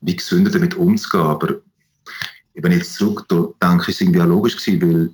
[0.02, 1.26] wie gesünder damit umzugehen.
[1.26, 1.62] Aber
[2.54, 5.10] ich jetzt zurück denke, ist es irgendwie auch logisch gewesen, weil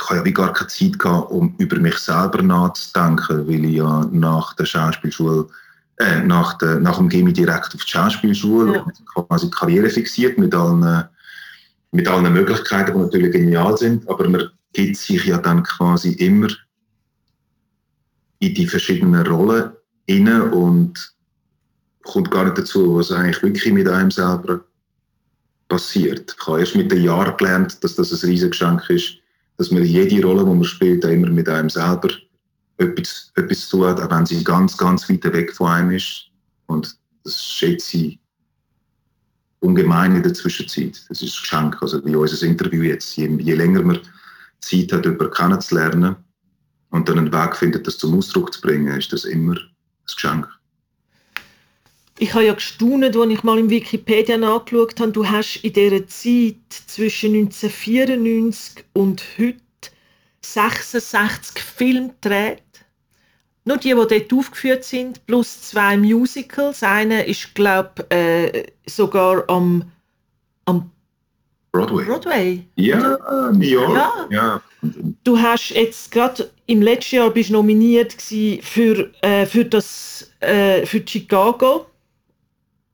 [0.00, 3.76] ich habe ja wie gar keine Zeit gehabt, um über mich selber nachzudenken, weil ich
[3.76, 5.46] ja nach der Schauspielschule,
[5.98, 8.86] äh, nach, der, nach dem Gimmi direkt auf die Schauspielschule ja.
[9.14, 11.04] quasi Karriere fixiert mit allen,
[11.92, 16.48] mit allen Möglichkeiten, die natürlich genial sind, aber man gibt sich ja dann quasi immer
[18.38, 19.72] in die verschiedenen Rollen
[20.06, 21.14] inne und
[22.02, 24.60] kommt gar nicht dazu, was eigentlich wirklich mit einem selber
[25.70, 26.36] passiert.
[26.38, 29.14] Ich habe erst mit den Jahren gelernt, dass das ein riesiges Geschenk ist,
[29.56, 32.10] dass man jede Rolle, die man spielt, immer mit einem selber
[32.76, 36.26] etwas, etwas zu tun hat, auch wenn sie ganz, ganz weit weg von einem ist.
[36.66, 36.94] Und
[37.24, 38.18] das schätze ich
[39.60, 41.02] ungemein in der Zwischenzeit.
[41.08, 41.82] Das ist ein Geschenk.
[41.82, 43.16] Also wie unser Interview jetzt.
[43.16, 44.00] Je, je länger man
[44.60, 46.16] Zeit hat, jemanden kennenzulernen
[46.90, 49.70] und dann einen Weg findet, das zum Ausdruck zu bringen, ist das immer ein
[50.06, 50.59] Geschenk
[52.20, 56.06] ich habe ja gestaunt, als ich mal im Wikipedia nachgeschaut habe, du hast in dieser
[56.06, 56.56] Zeit
[56.86, 59.56] zwischen 1994 und heute
[60.42, 62.62] 66 Filme gedreht.
[63.64, 66.82] Nur die, die dort aufgeführt sind, plus zwei Musicals.
[66.82, 69.90] Einer ist, glaube ich, äh, sogar am,
[70.66, 70.90] am
[71.72, 72.04] Broadway.
[72.04, 72.64] Broadway.
[72.76, 73.94] Ja, New York.
[73.94, 74.26] Ja.
[74.30, 74.62] ja.
[75.24, 81.02] Du hast jetzt gerade im letzten Jahr bist nominiert für, äh, für, das, äh, für
[81.06, 81.86] Chicago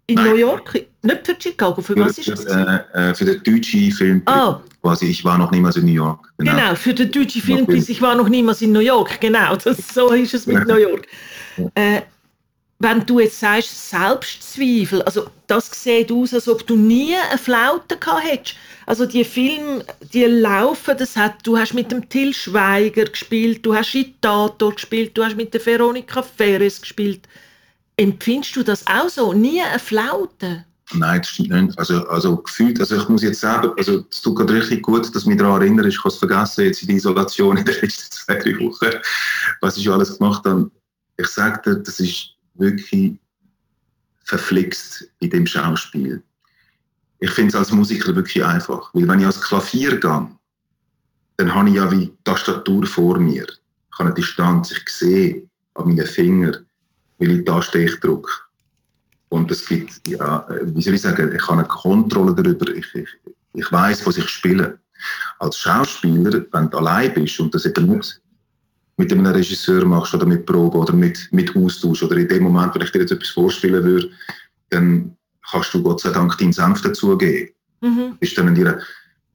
[0.07, 0.31] in Nein.
[0.31, 0.87] New York?
[1.03, 2.45] Nicht für Chicago, für, für was ist das?
[2.45, 4.23] Äh, äh, für den deutschen Film.
[4.27, 4.61] Ah.
[4.83, 6.33] Quasi, ich war noch niemals in New York.
[6.39, 9.21] Genau, genau für den deutschen Filmpreis, ich war noch niemals in New York.
[9.21, 11.07] Genau, das, so ist es mit New York.
[11.75, 12.03] Äh,
[12.79, 17.97] wenn du jetzt sagst, Selbstzweifel, also das sieht aus, als ob du nie eine Flaute
[17.97, 18.57] gehabt hättest.
[18.85, 23.75] Also die Filme, die laufen, das hat, du hast mit dem Till Schweiger gespielt, du
[23.75, 27.27] hast in Tator gespielt, du hast mit der Veronika Ferres gespielt.
[27.97, 29.33] Empfindest du das auch so?
[29.33, 30.65] Nie eine Flaute?
[30.93, 31.79] Nein, das stimmt nicht.
[31.79, 35.27] Also, also gefühlt, also ich muss jetzt sagen, also es tut gerade richtig gut, dass
[35.27, 38.35] mich daran erinnert, ich habe es vergessen, jetzt in der Isolation in den letzten zwei,
[38.37, 38.91] drei Wochen,
[39.61, 40.71] was ich alles gemacht habe.
[41.17, 43.19] Ich sage dir, das ist wirklich
[44.25, 46.23] verflixt in dem Schauspiel.
[47.19, 50.29] Ich finde es als Musiker wirklich einfach, weil wenn ich als Klavier gehe,
[51.39, 53.45] dann habe ich ja wie Tastatur vor mir.
[53.45, 56.66] Ich habe eine Distanz, ich sehe an meinen Fingern,
[57.19, 58.31] weil ich da Stich drücke.
[59.29, 63.09] Und es gibt, ja, wie soll ich sagen, ich habe eine Kontrolle darüber, ich, ich,
[63.55, 64.79] ich weiß, was ich spiele.
[65.39, 68.21] Als Schauspieler, wenn du allein bist und das eben nicht
[68.97, 72.75] mit einem Regisseur machst oder mit Probe oder mit, mit Austausch oder in dem Moment,
[72.75, 74.11] wenn ich dir jetzt etwas vorstellen würde,
[74.71, 75.17] dann
[75.51, 77.53] kannst du Gott sei Dank deinen Senf dazugeben.
[77.83, 78.17] Mhm.
[78.21, 78.75] Ist dann in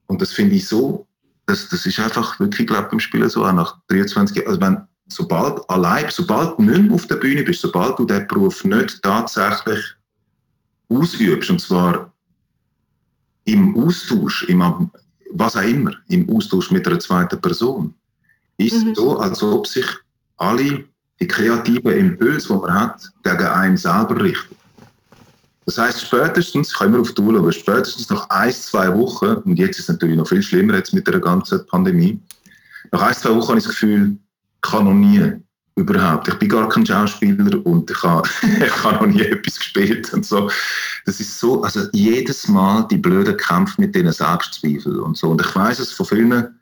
[0.06, 1.06] und das finde ich so,
[1.46, 4.60] das, das ist einfach wirklich, glaube ich, im Spielen so, auch nach 23 Jahren, also
[4.60, 8.64] wenn, sobald allein, sobald du nicht mehr auf der Bühne bist, sobald du diesen Beruf
[8.64, 9.84] nicht tatsächlich
[10.88, 12.12] ausübst, und zwar
[13.44, 14.90] im Austausch, im,
[15.32, 17.94] was auch immer, im Austausch mit einer zweiten Person,
[18.58, 18.94] ist mhm.
[18.94, 19.86] so, als ob sich
[20.36, 20.84] alle
[21.20, 24.56] die kreativen Impulse, die man hat, gegen einen selber richten.
[25.64, 29.36] Das heißt, spätestens, ich kann immer auf die Uhr aber spätestens nach ein, zwei Wochen,
[29.44, 32.20] und jetzt ist es natürlich noch viel schlimmer jetzt mit der ganzen Pandemie,
[32.90, 34.18] nach ein, zwei Wochen habe ich das Gefühl,
[34.62, 35.32] kann noch nie
[35.74, 36.28] überhaupt.
[36.28, 40.50] Ich bin gar kein Schauspieler und ich habe, ich noch nie etwas gespielt und so.
[41.06, 45.30] Das ist so, also jedes Mal die blöden Kämpfe mit diesen Selbstzweifeln und so.
[45.30, 46.60] Und ich weiß es von vielen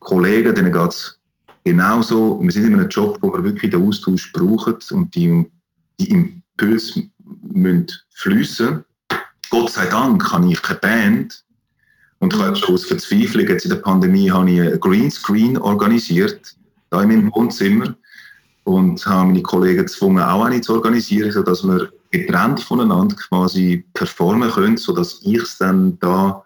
[0.00, 1.18] Kollegen, denen geht es
[1.64, 2.40] genauso.
[2.42, 5.46] Wir sind in einem Job, wo wir wirklich den Austausch brauchen und die,
[6.00, 7.08] die Impulse
[7.42, 8.84] müssen fließen.
[9.50, 11.44] Gott sei Dank habe ich eine Band
[12.18, 16.54] und ich habe aus Verzweiflung, jetzt in der Pandemie, habe ich ein Greenscreen organisiert,
[16.90, 17.94] da in meinem Wohnzimmer
[18.64, 24.50] und habe meine Kollegen gezwungen, auch eine zu organisieren, sodass wir getrennt voneinander quasi performen
[24.50, 26.44] können, sodass ich es dann da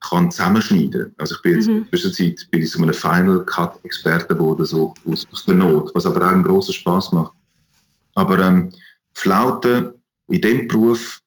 [0.00, 1.14] kann zusammenschneiden.
[1.18, 1.76] Also ich bin jetzt mhm.
[1.76, 5.54] in der Zwischenzeit bin ich so einem Final Cut Experte geworden, so aus, aus der
[5.54, 7.32] Not, was aber auch einen großen Spaß macht.
[8.14, 8.70] Aber ähm,
[9.14, 9.92] Flauten
[10.28, 11.20] in dem Beruf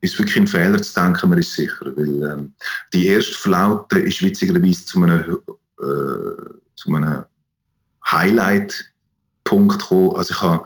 [0.00, 2.52] ist wirklich ein Fehler zu denken, man ist sicher, weil ähm,
[2.92, 5.38] die erste Flaute ist witzigerweise zu einem,
[5.80, 7.24] äh, zu einem
[8.06, 10.16] Highlight-Punkt gekommen.
[10.16, 10.64] Also ich habe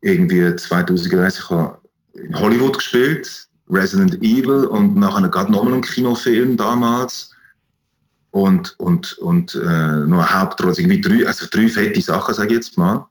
[0.00, 1.78] irgendwie 2001 ich habe
[2.14, 7.30] in Hollywood gespielt, Resident Evil und nachher gerade nochmal einen Kinofilm damals
[8.30, 12.48] und, und, und äh, noch eine Hauptrolle, also irgendwie drei, also drei fette Sachen, sage
[12.48, 13.06] ich jetzt mal.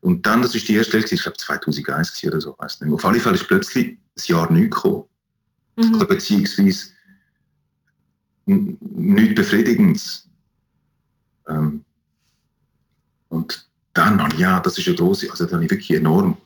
[0.00, 2.92] Und dann, das ist die erste Stelle, ich glaube 2001 oder so, weiß nicht.
[2.92, 5.04] Auf alle Fälle ist plötzlich das Jahr nichts gekommen.
[5.76, 5.94] Mhm.
[5.96, 6.90] Oder beziehungsweise
[8.46, 10.28] nichts Befriedigendes.
[11.48, 11.84] Ähm,
[13.28, 16.36] und dann, ja, das ist ja groß, also dann wirklich enorm.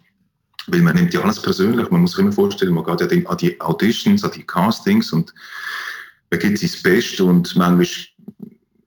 [0.69, 3.37] Weil man nimmt ja alles persönlich, man muss sich immer vorstellen, man geht ja an
[3.37, 5.35] die Auditions, an die Castings und
[6.31, 7.87] man gibt sein Bestes und manchmal,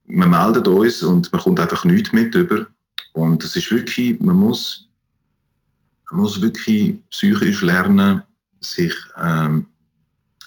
[0.07, 2.65] man meldet uns und man kommt einfach nichts mit über.
[3.13, 4.89] Und es ist wirklich, man muss,
[6.11, 8.23] man muss wirklich psychisch lernen,
[8.61, 9.67] sich ähm,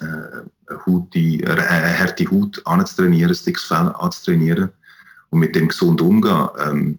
[0.00, 4.70] äh, eine, eine harte Haut anzutrainieren, ein dickes Fell anzutrainieren
[5.30, 6.48] und mit dem gesund umgehen.
[6.58, 6.98] Ähm,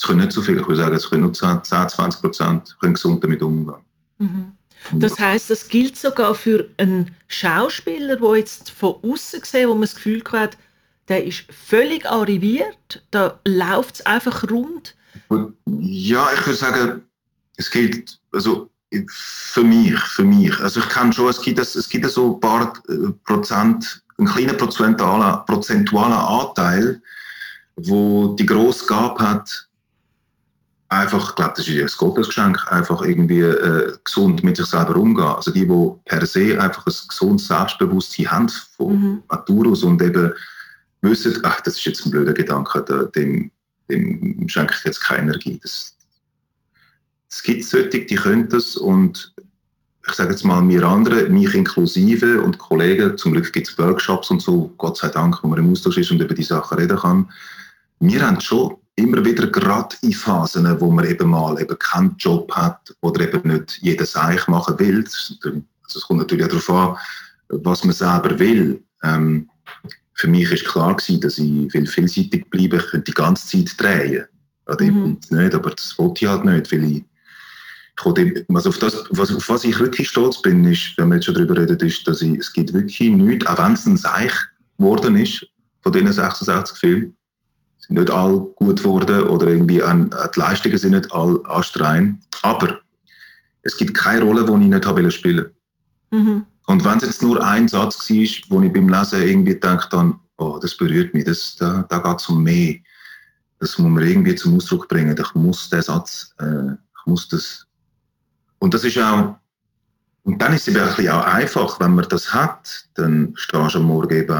[0.00, 3.22] es können nicht so viel, ich würde sagen, es können nur 10, 20 Prozent gesund
[3.22, 3.84] damit umgehen.
[4.16, 4.52] Mhm.
[4.92, 9.82] Das heißt, das gilt sogar für einen Schauspieler, der jetzt von außen gesehen, wo man
[9.82, 10.56] das Gefühl hat,
[11.08, 14.96] der ist völlig arriviert, da läuft es einfach rund.
[15.66, 17.02] Ja, ich würde sagen,
[17.58, 18.70] es gilt, also
[19.08, 22.72] für mich, für mich, also ich kann schon, es gibt, es gibt so ein paar
[22.88, 27.02] äh, Prozent, einen kleinen prozentualen, prozentualen Anteil,
[27.76, 29.68] wo die grosse Gabe hat,
[30.90, 34.96] einfach, ich glaube, das ist ja ein Gottesgeschenk, einfach irgendwie äh, gesund mit sich selber
[34.96, 35.24] umgehen.
[35.24, 39.22] Also die, die per se einfach ein gesundes Selbstbewusstsein haben von mhm.
[39.30, 40.32] Natur aus und eben
[41.00, 43.50] wissen, ach, das ist jetzt ein blöder Gedanke, dem,
[43.88, 45.58] dem schenke ich jetzt keine Energie.
[45.62, 45.96] Das,
[47.30, 49.32] es gibt solche, die können das und
[50.08, 54.30] ich sage jetzt mal, wir anderen, mich inklusive und Kollegen, zum Glück gibt es Workshops
[54.30, 56.98] und so, Gott sei Dank, wo man im Austausch ist und über die Sachen reden
[56.98, 57.30] kann.
[58.00, 62.52] Wir haben schon immer wieder gerade in Phasen, wo man eben mal eben keinen Job
[62.52, 65.04] hat oder eben nicht jedes Seich machen will.
[65.04, 66.96] Also es kommt natürlich auch darauf an,
[67.64, 68.82] was man selber will.
[69.02, 69.48] Ähm,
[70.14, 73.80] für mich ist klar gewesen, dass ich will vielseitig bleiben ich könnte die ganze Zeit
[73.80, 74.24] drehen.
[74.66, 75.18] Oder mhm.
[75.30, 79.48] nicht, aber das wollte ich halt nicht, weil ich, ich also auf, das, was, auf
[79.48, 82.38] was ich wirklich stolz bin, ist, wenn wir jetzt schon darüber reden, ist, dass ich,
[82.38, 84.32] es gibt wirklich nichts, auch wenn es ein Seich
[84.78, 85.46] geworden ist,
[85.82, 87.16] von diesen 66 Filmen,
[87.90, 92.78] sind nicht alle gut geworden oder irgendwie an, die Leistungen sind nicht alle anstrengend, aber
[93.62, 95.50] es gibt keine Rolle, die ich nicht habe spielen
[96.10, 96.46] mhm.
[96.66, 100.20] Und wenn es jetzt nur ein Satz war, wo ich beim Lesen irgendwie denke, dann,
[100.38, 102.76] oh, das berührt mich, das, da, da geht es um mehr.
[103.58, 105.16] Das muss man irgendwie zum Ausdruck bringen.
[105.18, 107.66] Ich muss den Satz, äh, ich muss das.
[108.60, 109.34] Und das ist auch,
[110.22, 113.86] und dann ist es eben auch einfach, wenn man das hat, dann stehst du am
[113.86, 114.32] Morgen eben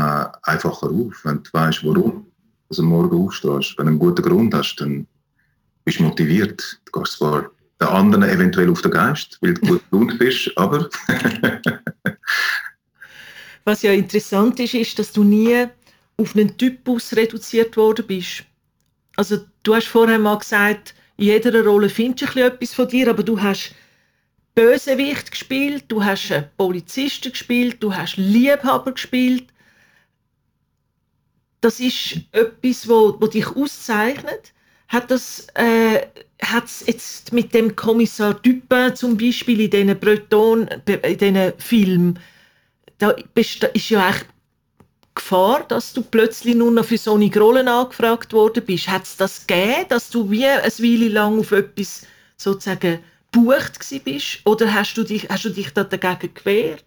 [0.44, 2.29] einfacher auf, wenn du weißt, warum
[2.78, 3.74] du am Morgen aufstehst.
[3.76, 5.06] Wenn du einen guten Grund hast, dann
[5.84, 6.80] bist du motiviert.
[6.86, 7.50] Du gehst zwar
[7.80, 10.88] den anderen eventuell auf den Geist, weil du gut gelaunt bist, aber...
[13.64, 15.66] Was ja interessant ist, ist, dass du nie
[16.16, 18.44] auf einen Typus reduziert worden bist.
[19.16, 23.22] Also du hast vorher mal gesagt, in jeder Rolle findest du etwas von dir, aber
[23.22, 23.74] du hast
[24.54, 29.49] Bösewicht gespielt, du hast einen Polizisten gespielt, du hast Liebhaber gespielt.
[31.60, 34.52] Das ist etwas, wo, wo dich auszeichnet.
[34.88, 36.06] Hat das äh,
[36.42, 42.18] hat's jetzt mit dem Kommissar Dupin zum Beispiel in diesen Breton, in diesen Filmen,
[42.98, 44.26] da ist ja eigentlich
[45.14, 48.88] Gefahr, dass du plötzlich nur noch für so eine Rollen angefragt worden bist?
[48.88, 52.06] Hat es das gegeben, dass du wie eine Weile lang auf etwas
[52.36, 53.00] sozusagen
[53.32, 54.40] gebucht bist?
[54.44, 56.84] Oder hast du dich, hast du dich da dagegen gewehrt?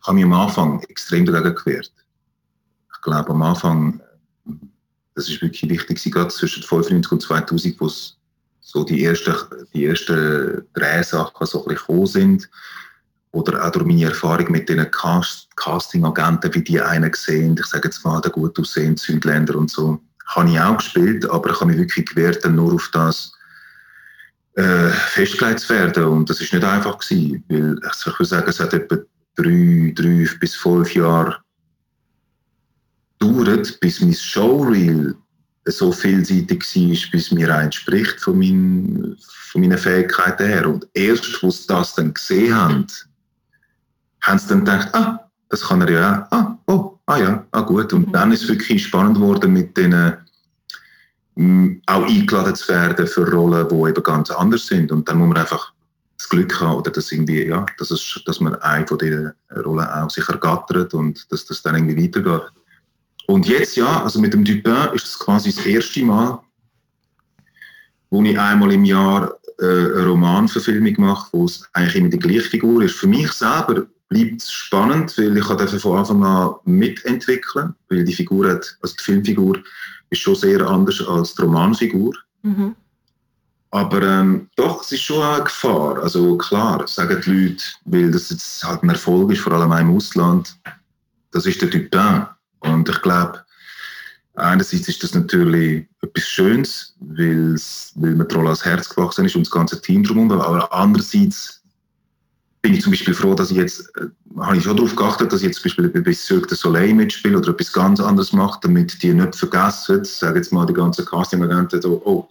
[0.00, 1.92] Ich habe mich am Anfang extrem dagegen gewehrt.
[3.06, 4.00] Ich glaube, am Anfang,
[5.14, 7.88] das ist wirklich wichtig, gerade zwischen 95 und 2000, wo
[8.58, 9.32] so die ersten,
[9.72, 12.50] die ersten Drehsachen so ein bisschen gekommen sind.
[13.30, 17.86] Oder auch durch meine Erfahrung mit den Cast Casting-Agenten, wie die einen sehen, ich sage
[17.86, 21.66] jetzt mal, der gut aussehende Südländer und so, habe ich auch gespielt, aber ich habe
[21.66, 23.32] mich wirklich gewehrt, nur auf das
[24.54, 26.06] äh, festgelegt zu werden.
[26.06, 28.96] Und das ist nicht einfach gewesen, weil ich würde sagen, es hat etwa
[29.36, 31.36] drei, drei bis fünf Jahre
[33.18, 35.14] gedauert, bis mein Showreel
[35.66, 39.16] so vielseitig war, bis mir entspricht von, mein,
[39.50, 40.68] von meinen Fähigkeiten her.
[40.68, 42.86] Und erst, wo sie das dann gesehen haben,
[44.22, 46.36] haben sie dann gedacht, ah, das kann er ja auch.
[46.36, 47.92] Ah, oh, ah ja, ah gut.
[47.92, 50.16] Und dann ist es wirklich spannend geworden, mit denen
[51.34, 54.92] mm, auch eingeladen zu werden für Rollen, die eben ganz anders sind.
[54.92, 55.72] Und dann muss man einfach
[56.16, 59.32] das Glück haben, oder dass, irgendwie, ja, dass, es, dass man eine von diesen
[59.64, 62.50] Rollen auch sich ergattert und dass das dann irgendwie weitergeht.
[63.26, 66.40] Und jetzt, ja, also mit dem Dupin ist es quasi das erste Mal,
[68.10, 72.42] wo ich einmal im Jahr äh, eine Romanverfilmung mache, wo es eigentlich immer die gleiche
[72.42, 72.96] Figur ist.
[72.96, 78.12] Für mich selber bleibt es spannend, weil ich dafür von Anfang an mitentwickeln, weil die
[78.12, 79.58] Figur hat, also die Filmfigur
[80.10, 82.14] ist schon sehr anders als die Romanfigur.
[82.42, 82.76] Mhm.
[83.70, 86.02] Aber ähm, doch, es ist schon eine Gefahr.
[86.02, 89.96] Also klar, sagen die Leute, weil das jetzt halt ein Erfolg ist, vor allem im
[89.96, 90.56] Ausland,
[91.32, 92.26] das ist der Dupin.
[92.66, 93.40] Und ich glaube,
[94.34, 97.56] einerseits ist das natürlich etwas Schönes, weil,
[97.94, 101.62] mir die Rolle ans Herz gewachsen ist und das ganze Team drumherum, aber andererseits
[102.66, 104.06] bin ich zum Beispiel froh, dass ich jetzt, äh,
[104.40, 107.38] habe ich schon darauf geachtet, dass ich jetzt zum Beispiel bei Cirque du Soleil mitspiele
[107.38, 111.80] oder etwas ganz anderes mache, damit die nicht vergessen, sage jetzt mal die ganzen Casting-Agenten,
[111.80, 112.28] so, oh,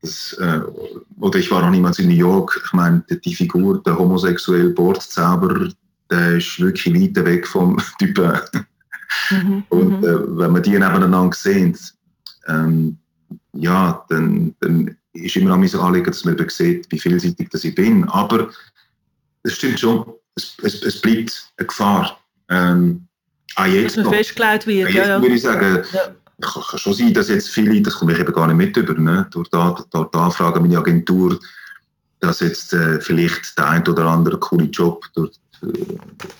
[0.00, 0.60] das, äh,
[1.18, 5.68] oder ich war noch niemals in New York, ich meine, die Figur, der homosexuelle Bordzauber,
[6.08, 8.38] der ist wirklich weit weg vom Typen.
[9.30, 10.04] Mhm, und mhm.
[10.04, 11.94] äh, wenn man die nebeneinander sieht,
[12.46, 12.98] ähm,
[13.52, 17.64] ja, dann, dann ist immer an mein Anliegen, dass man eben sieht, wie vielseitig das
[17.64, 18.08] ich bin.
[18.08, 18.50] Aber
[19.42, 20.04] das stimmt schon.
[20.34, 22.18] Es, es, es bleibt eine Gefahr.
[22.48, 23.08] Ähm,
[23.56, 24.90] auch jetzt dass man festgelegt wird.
[24.92, 25.22] Ja, ja.
[25.22, 26.00] würde ich sagen, ja.
[26.40, 29.26] kann schon sein, dass jetzt viele, das komme ich eben gar nicht mit über, ne?
[29.30, 31.38] durch, die, durch die Anfrage meine Agentur,
[32.20, 35.32] dass jetzt äh, vielleicht der ein oder andere coole Job durch,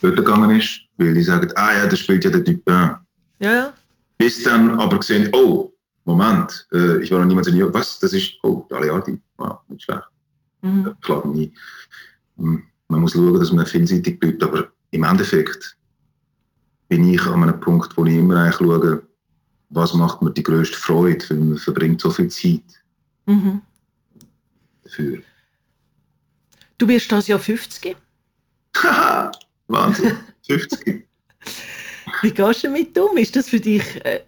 [0.02, 2.62] gegangen ist, weil die sagen, ah ja, das spielt ja der Typ.
[2.68, 3.00] Ja,
[3.40, 3.72] ja.
[4.16, 5.72] Bis dann aber gesehen, oh,
[6.04, 9.58] Moment, äh, ich war noch niemals in New York, was, das ist, oh, Daliardi, ah,
[9.68, 10.02] nicht schlecht.
[10.62, 10.94] Mhm.
[11.00, 11.52] Klar, nie.
[12.36, 15.76] Hm man muss schauen, dass man vielseitig bleibt, aber im Endeffekt
[16.88, 19.02] bin ich an einem Punkt, wo ich immer eigentlich schaue,
[19.68, 22.62] was macht mir die größte Freude, weil man verbringt so viel Zeit
[23.26, 23.60] mhm.
[24.82, 25.18] dafür.
[26.78, 27.96] Du wirst das Jahr 50.
[28.82, 29.32] Haha,
[29.68, 30.16] Wahnsinn,
[30.46, 31.04] 50.
[32.22, 33.16] Wie gehst du damit um?
[33.16, 34.20] Ist das für dich äh,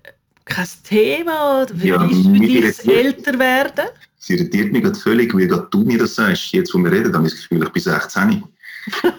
[0.45, 1.63] kein Thema?
[1.63, 3.87] Oder ja, ist für dich das Älterwerden?
[4.19, 6.53] Es irritiert mich gerade völlig, wie gerade du mir das sagst.
[6.53, 8.45] Jetzt, wo wir reden, habe ich das Gefühl, ich bin 16.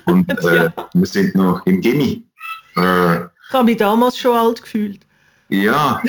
[0.06, 0.74] Und äh, ja.
[0.94, 2.24] wir sind noch im Gimmi.
[2.78, 5.02] Äh, ich habe mich damals schon alt gefühlt.
[5.50, 6.02] Ja,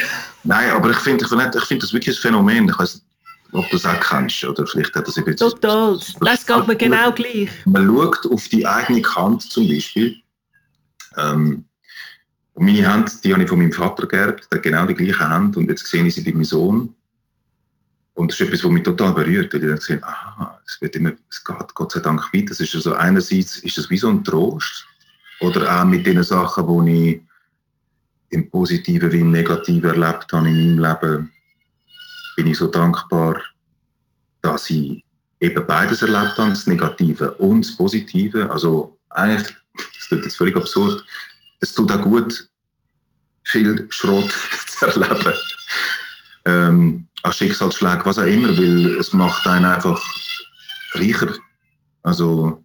[0.45, 2.69] nein, aber ich finde ich ich find das wirklich ein Phänomen.
[2.69, 3.03] Ich weiß
[3.53, 4.45] ob du das auch kennst.
[4.45, 5.99] Oder vielleicht hat das eben Total.
[6.21, 7.51] Das geht mir genau gleich.
[7.67, 10.17] Man schaut auf die eigene Hand zum Beispiel.
[11.17, 11.65] Ähm,
[12.55, 15.57] meine Hand, die habe ich von meinem Vater geerbt, der hat genau die gleiche Hand
[15.57, 16.95] und jetzt sehe ich sie bei meinem Sohn.
[18.15, 20.97] Und das ist etwas, was mich total berührt, weil ich dann sehe, aha, es, wird
[20.97, 22.47] immer, es geht Gott sei Dank weiter.
[22.47, 24.87] Das ist also einerseits ist das wie so ein Trost
[25.41, 27.23] oder auch mit den Sachen, die ich
[28.31, 31.33] im Positiven wie im Negativen erlebt habe in meinem Leben,
[32.37, 33.41] bin ich so dankbar,
[34.43, 35.05] dass ich
[35.41, 38.51] eben beides erlebt habe, das Negative und das Positive.
[38.51, 41.05] Also eigentlich, das klingt jetzt völlig absurd,
[41.61, 42.49] es tut auch gut,
[43.45, 44.33] viel Schrott
[44.67, 45.35] zu erleben.
[46.45, 50.03] Ähm, an Schicksalsschlägen, was auch immer, weil es macht einen einfach
[50.95, 51.35] reicher.
[52.03, 52.65] Also,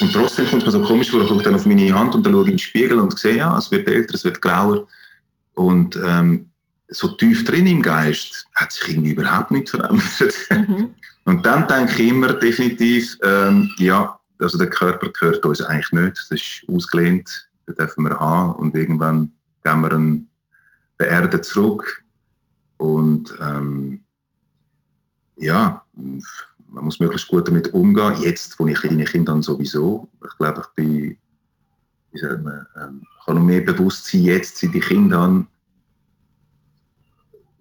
[0.00, 2.24] und trotzdem kommt es mir so komisch vor, ich schaue dann auf meine Hand und
[2.24, 4.86] dann schaue ich in den Spiegel und sehe, ja, es wird älter, es wird grauer.
[5.54, 6.50] Und ähm,
[6.88, 10.34] so tief drin im Geist hat sich irgendwie überhaupt nicht verändert.
[10.50, 10.94] Mhm.
[11.24, 16.18] Und dann denke ich immer definitiv, ähm, ja, also der Körper gehört uns eigentlich nicht.
[16.18, 19.32] Das ist ausgelehnt, den dürfen wir haben und irgendwann
[19.62, 20.28] gehen wir ihn
[20.98, 22.04] der Erde zurück.
[22.76, 24.04] Und ähm,
[25.36, 28.20] ja, man muss möglichst gut damit umgehen.
[28.20, 30.08] Jetzt, wo ich kleine Kinder dann sowieso.
[30.26, 31.16] Ich glaube, ich bin,
[32.12, 35.46] wie sagt man, ähm, habe noch mehr Bewusstsein jetzt, seit ich Kinder habe,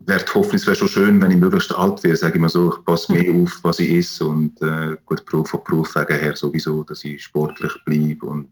[0.05, 2.75] wäre hoffentlich, es wäre schon schön, wenn ich möglichst alt wäre, sage ich mal so,
[2.75, 6.35] ich passe mehr auf, was ich esse und äh, gut, Beruf von Beruf wegen her
[6.35, 8.49] sowieso, dass ich sportlich bleibe und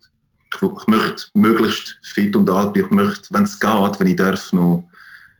[0.53, 4.15] ich, ich möchte möglichst fit und alt bleiben, ich möchte, wenn es geht, wenn ich
[4.15, 4.87] darf, noch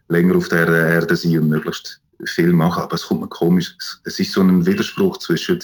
[0.10, 4.20] länger auf der Erde sein und möglichst viel machen, aber es kommt mir komisch, es
[4.20, 5.60] ist so ein Widerspruch zwischen,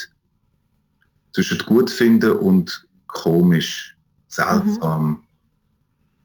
[1.34, 3.96] zwischen gut finden und komisch,
[4.28, 5.08] seltsam.
[5.08, 5.18] Mhm.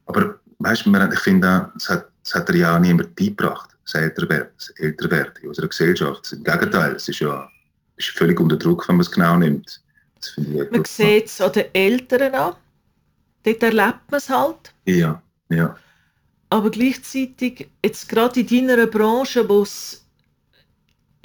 [0.05, 4.49] Aber weißt du, ich finde, es hat, es hat ja auch niemand beigebracht das Älterwerden,
[4.57, 6.31] das Älterwerden in unserer Gesellschaft.
[6.31, 7.49] Im Gegenteil, es ist ja
[7.97, 9.81] ist völlig unter Druck, wenn man es genau nimmt.
[10.71, 12.55] Man sieht es an den Eltern an.
[13.43, 14.73] Dort erlebt man es halt.
[14.85, 15.75] Ja, ja.
[16.49, 19.65] Aber gleichzeitig, jetzt gerade in deiner Branche, wo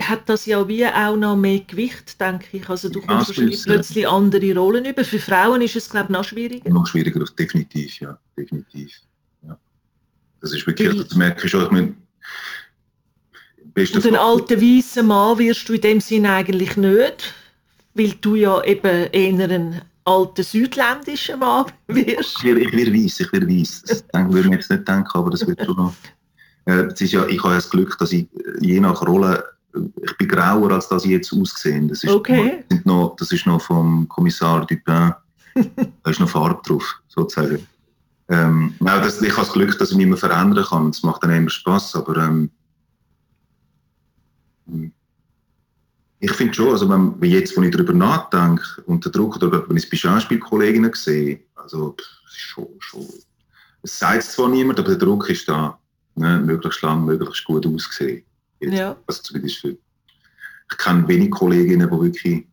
[0.01, 2.69] hat das ja wie auch noch mehr Gewicht, denke ich.
[2.69, 5.05] Also du kommst wahrscheinlich plötzlich andere Rollen über.
[5.05, 6.71] Für Frauen ist es, glaube ich, noch schwieriger.
[6.71, 8.19] Noch schwieriger, definitiv, ja.
[8.37, 8.93] Definitiv.
[9.43, 9.59] Ja.
[10.41, 11.65] Das ist wirklich, das merke ich schon.
[11.65, 11.95] Ich meine,
[13.95, 17.35] und den alten weißen Mann wirst du in dem Sinne eigentlich nicht,
[17.95, 22.39] weil du ja eben eher ein alter südländischer Mann wirst.
[22.39, 23.83] Ich werde, weiss, ich werde weiss.
[23.83, 25.95] Das würde ich jetzt nicht denken, aber das wird schon noch.
[26.65, 28.27] Äh, es ist ja, ich habe ja das Glück, dass ich
[28.61, 31.87] je nach Rolle, ich bin grauer, als dass ich jetzt aussehe.
[31.87, 32.65] Das ist, okay.
[32.85, 35.15] noch, das ist noch vom Kommissar Dupin,
[36.03, 37.67] da ist noch Farbe drauf, sozusagen.
[38.31, 40.91] Ähm, das, ich habe das Glück, dass ich mich immer verändern kann.
[40.91, 42.51] Das macht dann immer Spaß, aber ähm,
[46.21, 49.85] ich finde schon, also wenn, jetzt, wenn ich darüber nachdenke, unter Druck, oder wenn ich
[49.85, 51.97] es bei Schauspielkolleginnen sehe, also
[52.27, 53.07] schon, schon,
[53.83, 55.79] es sagt zwar niemand, aber der Druck ist da,
[56.17, 58.25] ne, möglichst lang, möglichst gut aussehen.
[58.61, 58.97] Ja.
[59.07, 62.47] Also zumindest für, ich kenne wenig Kolleginnen, die wirklich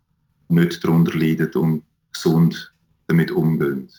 [0.47, 2.73] nicht darunter leiden und gesund
[3.07, 3.89] damit umgehen.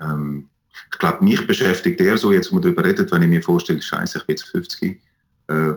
[0.00, 0.48] Ähm,
[0.92, 3.80] ich glaube, mich beschäftigt eher so, jetzt, wo man darüber redet, wenn ich mir vorstelle,
[3.80, 5.00] scheiße, ich bin jetzt 50,
[5.48, 5.72] äh,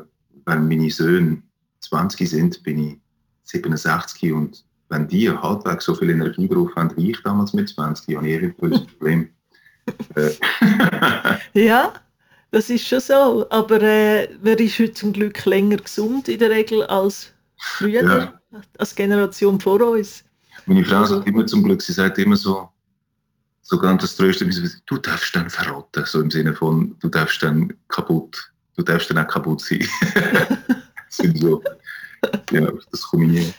[0.45, 1.41] wenn meine Söhne
[1.81, 2.97] 20 sind, bin ich
[3.43, 8.15] 67 und wenn die halbwegs so viel Energie drauf haben wie ich damals mit 20,
[8.15, 9.29] habe ich ein Problem.
[10.15, 10.31] Äh.
[11.65, 11.93] ja,
[12.51, 13.45] das ist schon so.
[13.49, 18.61] Aber äh, wer ist heute zum Glück länger gesund in der Regel als früher, ja.
[18.77, 20.23] als Generation vor uns.
[20.67, 22.69] Meine Frau sagt immer zum Glück, sie sagt immer so,
[23.61, 28.52] so ganz tröstlich, du darfst dann verraten, so im Sinne von, du darfst dann kaputt,
[28.75, 29.85] du darfst dann auch kaputt sein.
[31.09, 31.61] sind so,
[32.51, 33.53] ja, das kombinieren.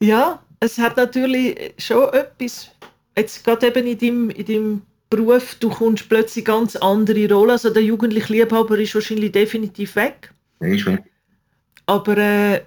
[0.00, 2.70] Ja, es hat natürlich schon etwas,
[3.16, 7.70] jetzt gerade eben in deinem, in deinem Beruf, du kommst plötzlich ganz andere Rollen, also
[7.70, 10.32] der jugendliche Liebhaber ist wahrscheinlich definitiv weg.
[10.58, 11.04] Er ist weg.
[11.86, 12.62] Aber äh,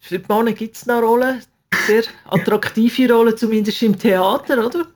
[0.00, 1.42] für die Männer gibt es noch Rollen,
[1.86, 4.86] sehr attraktive Rollen, zumindest im Theater, oder?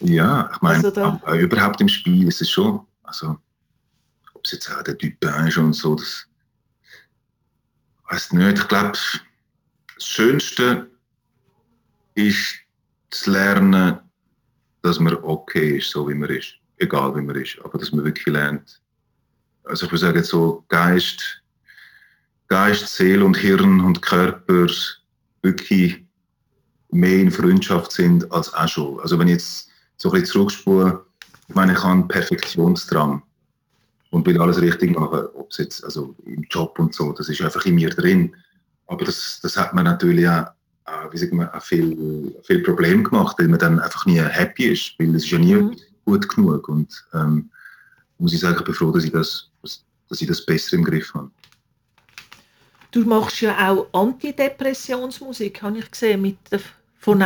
[0.00, 3.36] Ja, ich meine, also überhaupt im Spiel ist es schon, also
[4.42, 6.26] ob es jetzt auch der Typ ist und so, das
[8.10, 10.90] weiß nicht, ich glaube, das Schönste
[12.14, 12.56] ist
[13.10, 14.00] zu lernen,
[14.82, 16.54] dass man okay ist, so wie man ist.
[16.78, 18.82] Egal wie man ist, aber dass man wirklich lernt.
[19.62, 21.40] Also ich würde sagen, so Geist,
[22.48, 24.66] Geist, Seele und Hirn und Körper
[25.42, 26.04] wirklich
[26.90, 29.00] mehr in Freundschaft sind als auch schon.
[29.00, 31.06] Also wenn ich jetzt so ein bisschen zurückspule,
[31.46, 33.22] ich meine, ich habe einen Perfektionsdrang
[34.12, 37.40] und will alles richtig machen, ob es jetzt also im Job und so, das ist
[37.40, 38.36] einfach in mir drin.
[38.86, 40.48] Aber das, das hat man natürlich auch,
[41.10, 44.94] wie sagt man, auch viel, viel Problem gemacht, weil man dann einfach nie happy ist,
[44.98, 45.76] weil es ist ja nie mhm.
[46.04, 46.68] gut genug.
[46.68, 47.50] Und ähm,
[48.18, 51.14] muss ich sagen, ich bin froh, dass ich das, dass ich das besser im Griff
[51.14, 51.30] habe.
[52.90, 56.60] Du machst ja auch Antidepressionsmusik, habe ich gesehen, mit der
[57.02, 57.20] von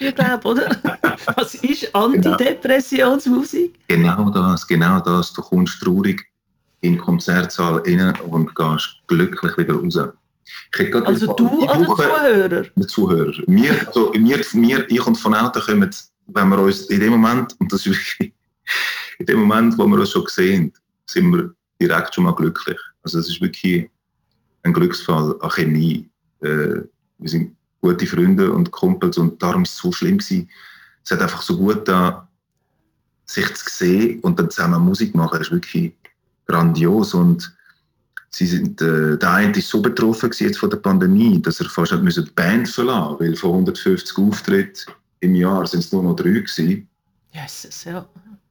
[0.00, 0.76] ich glaube, oder?
[1.36, 3.78] Was ist Antidepressionsmusik?
[3.88, 5.32] Genau das, genau das.
[5.32, 6.22] Du kommst traurig
[6.82, 9.96] in den Konzertsaal rein und gehst glücklich wieder raus.
[11.06, 12.64] also du oder Zuhörer?
[12.76, 13.42] Die Zuhörer.
[13.46, 15.90] Wir, also wir, wir, ich und von Auto kommen,
[16.26, 18.34] wenn wir uns in dem Moment, und das ist wirklich,
[19.18, 20.72] in dem Moment, wo wir uns schon sehen,
[21.06, 22.78] sind wir direkt schon mal glücklich.
[23.04, 23.88] Also es ist wirklich
[24.64, 26.10] ein Glücksfall an Chemie.
[26.42, 26.82] Äh,
[27.18, 30.48] wir sind gute Freunde und Kumpels und darum ist es so schlimm gewesen.
[31.04, 32.28] Es hat einfach so gut da,
[33.26, 35.92] sich zu sehen und dann zusammen Musik machen, ist wirklich
[36.46, 37.54] grandios und
[38.30, 41.92] sie sind, äh, der eine ist so betroffen jetzt von der Pandemie, dass er fast
[41.92, 46.16] hat müssen die Band verlassen weil von 150 Auftritten im Jahr sind es nur noch
[46.16, 46.88] drei gewesen.
[47.30, 48.06] Jesus, ja.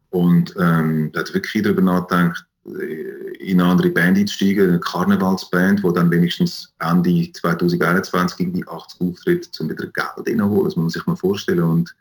[0.10, 5.92] Und ähm, da hat wirklich darüber nachgedacht, in eine andere Band einzusteigen, eine Karnevalsband, wo
[5.92, 11.06] dann wenigstens Ende 2021 irgendwie 80 Auftritte um wieder Geld reinholen, das muss man sich
[11.08, 11.64] mal vorstellen.
[11.64, 11.96] Und,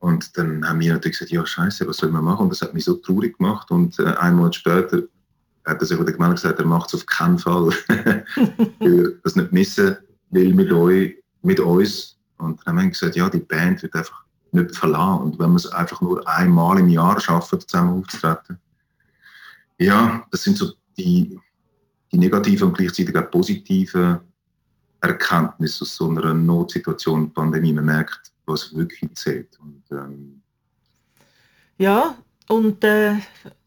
[0.00, 2.44] und dann haben wir natürlich gesagt, ja scheiße, was soll man machen?
[2.44, 3.70] Und das hat mich so traurig gemacht.
[3.70, 5.02] Und äh, einen Monat später
[5.64, 7.70] hat er sich wieder gemeldet gesagt, er macht es auf keinen Fall,
[8.80, 9.96] weil das nicht missen
[10.30, 12.16] will mit, euch, mit uns.
[12.38, 15.22] Und dann haben wir gesagt, ja, die Band wird einfach nicht verlassen.
[15.22, 18.58] Und wenn wir es einfach nur einmal im Jahr schaffen, zusammen aufzutreten,
[19.78, 21.38] ja, das sind so die,
[22.12, 24.18] die negativen und gleichzeitig auch positiven
[25.00, 27.72] Erkenntnisse aus so einer Notsituation, Pandemie.
[27.72, 29.58] Man merkt, was wirklich zählt.
[29.60, 30.42] Und, ähm,
[31.78, 32.16] ja,
[32.48, 33.14] und äh,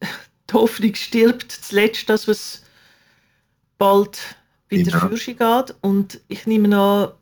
[0.50, 2.62] die Hoffnung stirbt zuletzt, dass es
[3.78, 4.18] bald
[4.68, 5.08] wieder ja.
[5.08, 5.74] Fürsche geht.
[5.80, 7.12] Und ich nehme an,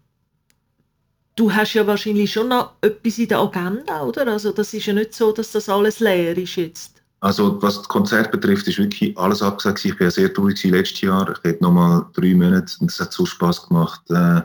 [1.37, 4.27] du hast ja wahrscheinlich schon noch etwas in der Agenda, oder?
[4.27, 7.00] Also das ist ja nicht so, dass das alles leer ist jetzt.
[7.21, 9.85] Also was das Konzert betrifft, ist wirklich alles abgesagt.
[9.85, 11.31] Ich war sehr traurig letztes Jahr.
[11.31, 14.41] Ich hatte noch mal drei Monate und es hat so Spaß gemacht, äh,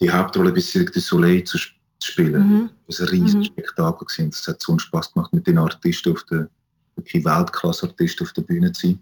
[0.00, 1.58] die Hauptrolle bei Cirque du Soleil zu,
[2.02, 2.48] spielen.
[2.48, 2.70] Mhm.
[2.86, 3.44] Das war ein riesiges mhm.
[3.44, 4.06] Spektakel.
[4.06, 4.30] Gewesen.
[4.32, 6.48] Es hat so einen Spaß gemacht, mit den Artisten auf der,
[6.96, 8.98] wirklich Weltklasse-Artisten auf der Bühne zu sein.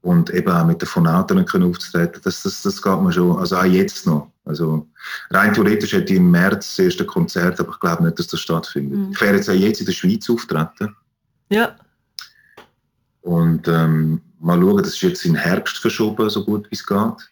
[0.00, 2.20] Und eben auch mit den können aufzutreten.
[2.22, 4.30] Das, das, das geht mir schon, also auch jetzt noch.
[4.44, 4.86] Also
[5.30, 8.40] rein theoretisch hätte ich im März das erste Konzert, aber ich glaube nicht, dass das
[8.40, 8.98] stattfindet.
[8.98, 9.10] Mhm.
[9.12, 10.96] Ich werde jetzt auch jetzt in der Schweiz auftreten.
[11.50, 11.74] Ja.
[13.28, 16.86] Und ähm, mal schauen, das ist jetzt in den Herbst verschoben, so gut wie es
[16.86, 17.30] geht.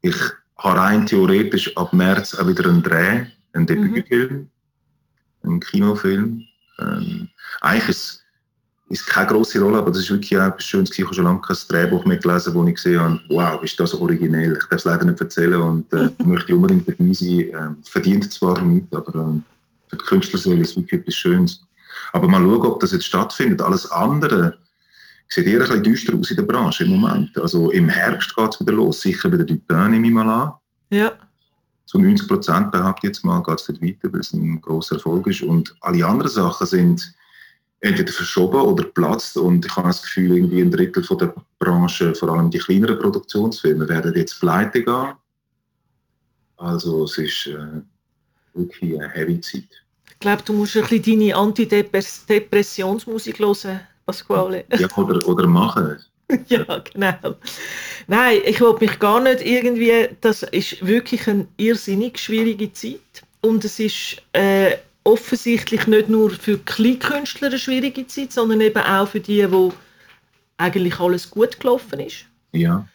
[0.00, 0.16] Ich
[0.56, 4.48] habe rein theoretisch ab März auch wieder einen Dreh, einen Debütfilm, mhm.
[5.42, 6.44] einen Kinofilm.
[6.78, 7.28] Ähm,
[7.60, 8.24] eigentlich ist
[8.88, 10.98] es keine große Rolle, aber das ist wirklich auch etwas Schönes.
[10.98, 13.92] Ich habe schon lange kein Drehbuch mehr gelesen, wo ich gesehen habe, wow, ist das
[13.92, 14.54] originell.
[14.54, 17.50] Ich darf es leider nicht erzählen und äh, möchte unbedingt dabei sein.
[17.52, 19.44] Ähm, verdient zwar nicht, aber ähm,
[19.88, 21.60] für die Künstlerseele ist es wirklich etwas Schönes.
[22.14, 23.60] Aber mal schauen, ob das jetzt stattfindet.
[23.60, 24.56] Alles andere
[25.28, 27.36] sieht eher ein bisschen düster aus in der Branche im Moment.
[27.38, 30.52] Also im Herbst geht es wieder los, sicher bei der Dupin nehme ich mal an.
[30.90, 31.12] Ja.
[31.86, 34.96] Zu 90 Prozent behaupte ich jetzt mal, geht es dort weiter, weil es ein großer
[34.96, 35.42] Erfolg ist.
[35.42, 37.14] Und alle anderen Sachen sind
[37.80, 39.36] entweder verschoben oder geplatzt.
[39.36, 42.98] Und ich habe das Gefühl, irgendwie ein Drittel von der Branche, vor allem die kleineren
[42.98, 45.12] Produktionsfirmen, werden jetzt pleite gehen.
[46.56, 47.82] Also es ist äh,
[48.54, 49.68] wirklich eine heavy Zeit.
[50.10, 54.64] Ich glaube, du musst ein bisschen deine Antidepressionsmusik hören Pasquale.
[54.78, 55.98] Ja, oder, oder machen.
[56.48, 57.36] ja, genau.
[58.06, 63.00] Nein, ich will mich gar nicht irgendwie, das ist wirklich eine irrsinnig schwierige Zeit
[63.42, 69.08] und es ist äh, offensichtlich nicht nur für Kleinkünstler eine schwierige Zeit, sondern eben auch
[69.08, 69.72] für die, wo
[70.56, 72.24] eigentlich alles gut gelaufen ist.
[72.52, 72.88] Ja.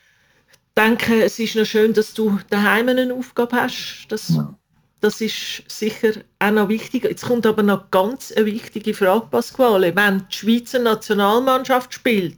[0.52, 4.54] Ich denke, es ist noch schön, dass du daheim eine Aufgabe hast, dass ja.
[5.02, 7.06] Das ist sicher auch noch wichtig.
[7.06, 9.96] Jetzt kommt aber noch ganz eine wichtige Frage, Pasquale.
[9.96, 12.38] Wenn die Schweizer Nationalmannschaft spielt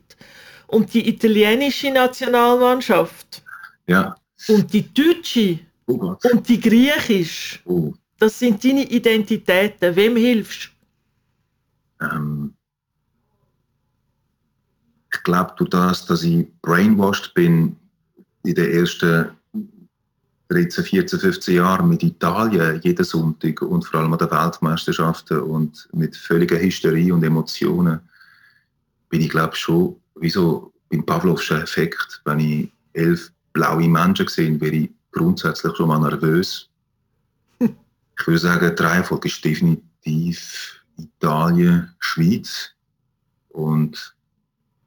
[0.67, 3.43] und die italienische Nationalmannschaft
[3.85, 4.15] ja.
[4.47, 7.93] und die deutsche oh und die griechische, oh.
[8.17, 9.93] das sind deine Identitäten.
[9.93, 10.71] Wem hilfst
[11.99, 12.05] du?
[12.05, 12.53] Ähm,
[15.13, 17.75] ich glaube, durch das, dass ich brainwashed bin
[18.43, 19.31] in den ersten
[20.53, 25.89] 13, 14, 15 Jahren mit Italien jeden Sonntag und vor allem an den Weltmeisterschaften und
[25.93, 27.99] mit völliger Hysterie und Emotionen
[29.09, 34.61] bin ich glaube schon wie so beim Pavlovschen Effekt, wenn ich elf blaue Menschen sehe,
[34.61, 36.69] wäre ich grundsätzlich schon mal nervös.
[37.59, 42.69] ich würde sagen, die Reihenfolge ist definitiv Italien, Schweiz
[43.49, 44.15] und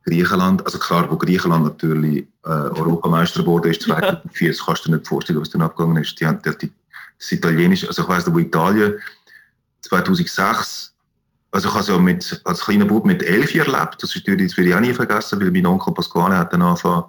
[0.04, 4.96] Griechenland, also klar, wo Griechenland natürlich äh, Europameister geworden ist, 2004, das kannst du dir
[4.96, 6.18] nicht vorstellen, was dann abgegangen ist.
[6.20, 6.72] Die haben die,
[7.18, 8.94] das Italienische, also ich weiss, wo Italien
[9.82, 10.94] 2006,
[11.50, 14.52] also ich habe es ja mit, als kleiner Bub mit elf erlebt, das, ist natürlich,
[14.52, 17.04] das will ich auch nie vergessen, weil mein Onkel Pasquale hat dann angefangen,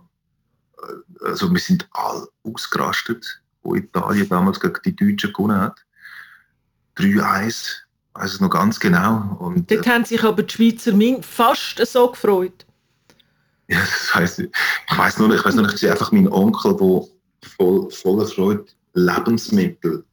[0.81, 5.79] äh, also wir sind alle ausgerastet, wo Italien damals gegen die Deutschen gewonnen hat.
[6.97, 7.75] 3-1,
[8.13, 9.37] weiß es noch ganz genau.
[9.39, 12.66] Und, Dort äh, haben sich aber die Schweizer fast so gefreut.
[13.69, 14.49] Ja, das weiss ich.
[14.89, 17.03] Ich weiß nur nicht, ich weiß nur ich sehe einfach meinen Onkel, der
[17.57, 20.05] voll, voller Freude Lebensmittel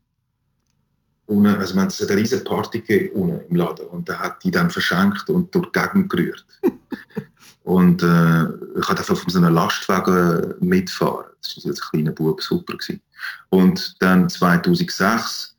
[1.27, 4.71] ohne, also man hat eine riesige Party gegeben im Laden und er hat die dann
[4.71, 6.45] verschenkt und durch die Gegend gerührt.
[7.65, 8.45] und äh,
[8.79, 11.25] ich durfte auf so einem Lastwagen mitfahren.
[11.43, 12.75] Das war als kleiner Bub super.
[12.75, 13.01] Gewesen.
[13.49, 15.57] Und dann 2006,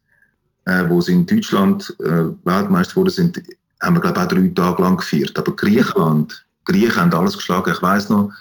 [0.66, 3.42] äh, wo sie in Deutschland äh, Weltmeister wurden, sind,
[3.82, 5.38] haben wir glaube ich auch drei Tage lang gefeiert.
[5.38, 7.72] Aber Griechenland Griechen haben alles geschlagen.
[7.72, 8.32] Ich weiß noch,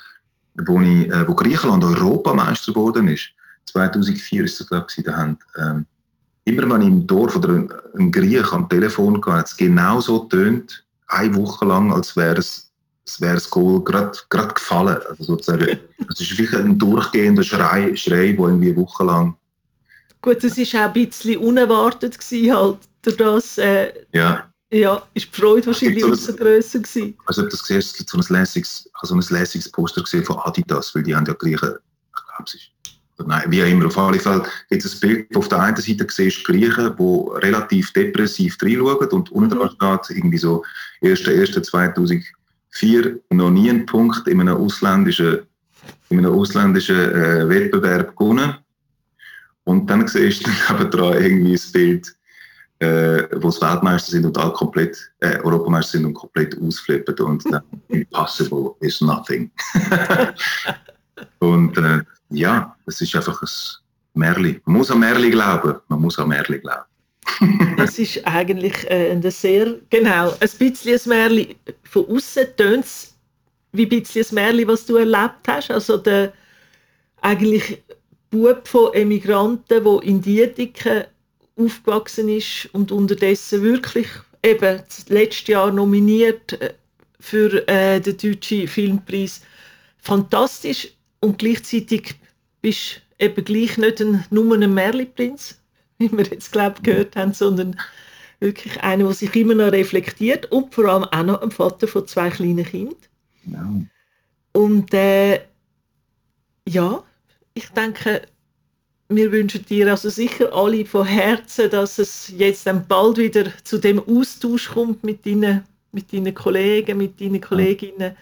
[0.67, 3.31] wo, ich, äh, wo Griechenland Europameister geworden ist,
[3.67, 5.87] 2004 ist es, glaube ich, da haben, ähm,
[6.45, 10.21] immer wenn ich im Dorf oder ein, Griech am Telefon hatte, hat es genau so
[10.25, 12.65] tönt, eine Woche lang, als wäre es
[13.07, 14.13] es wäre das Goal gerade
[14.55, 14.99] gefallen.
[15.09, 15.79] Also sozusagen,
[16.11, 19.37] es ist wirklich ein durchgehender Schrei, Schrei, der irgendwie eine Woche lang...
[20.23, 23.59] Gut, es war auch ein bisschen unerwartet gewesen, halt, durch das...
[23.59, 24.49] Äh, ja.
[24.75, 27.17] Ja, ist die Freude wahrscheinlich so umso grösser gewesen.
[27.27, 30.25] Also ob das siehst, es gibt so ein lässiges, ich so ein lässiges Poster gesehen
[30.25, 32.71] von Adidas, weil die haben ja Griechen, ich glaube es ist
[33.25, 33.87] Nein, wie auch immer.
[33.87, 36.97] Auf alle Fälle gibt es ein Bild, wo auf der einen Seite siehst du Griechen,
[36.99, 39.69] die relativ depressiv reinschauen und unten mhm.
[39.69, 40.65] steht irgendwie so
[41.03, 42.25] 1.1.2000
[42.71, 45.43] vier noch nie einen Punkt in einem ausländischen,
[46.09, 48.57] in einem ausländischen äh, Wettbewerb gewonnen.
[49.63, 52.17] Und dann siehst du nebendran irgendwie ein Bild,
[52.85, 57.45] äh, wo es Weltmeister sind und alle komplett, äh, Europameister sind und komplett ausflippen und
[57.53, 59.51] dann impossible is nothing.
[61.39, 62.01] und äh,
[62.31, 63.49] ja, es ist einfach ein
[64.15, 64.61] Märli.
[64.65, 65.77] Man muss an Märli glauben.
[65.89, 66.85] Man muss an Märli glauben.
[67.77, 71.55] das ist eigentlich äh, ein sehr, genau, ein bisschen ein Märchen.
[71.85, 73.15] Von außen tönt es
[73.73, 75.71] wie ein bisschen ein Märchen, was du erlebt hast.
[75.71, 76.33] Also der
[77.21, 77.83] eigentlich
[78.31, 81.05] Bub von Emigranten, der in Dietiken
[81.57, 84.09] aufgewachsen ist und unterdessen wirklich
[84.43, 86.75] eben letztes Jahr nominiert äh,
[87.21, 89.41] für äh, den deutschen Filmpreis.
[89.99, 90.89] Fantastisch
[91.21, 92.17] und gleichzeitig
[92.61, 95.59] bist du eben gleich nicht ein, nur ein Märchenprinz,
[95.99, 97.81] wie wir jetzt glaube gehört haben, sondern
[98.41, 102.07] wirklich einer, der sich immer noch reflektiert und vor allem auch noch ein Vater von
[102.07, 102.97] zwei kleinen Kindern.
[103.47, 103.71] Ja.
[104.53, 105.41] Und äh,
[106.69, 107.03] ja,
[107.55, 108.23] ich denke,
[109.17, 113.79] wir wünschen dir also sicher alle von Herzen, dass es jetzt dann bald wieder zu
[113.79, 118.17] dem Austausch kommt mit deinen, mit deinen Kollegen, mit deinen Kolleginnen,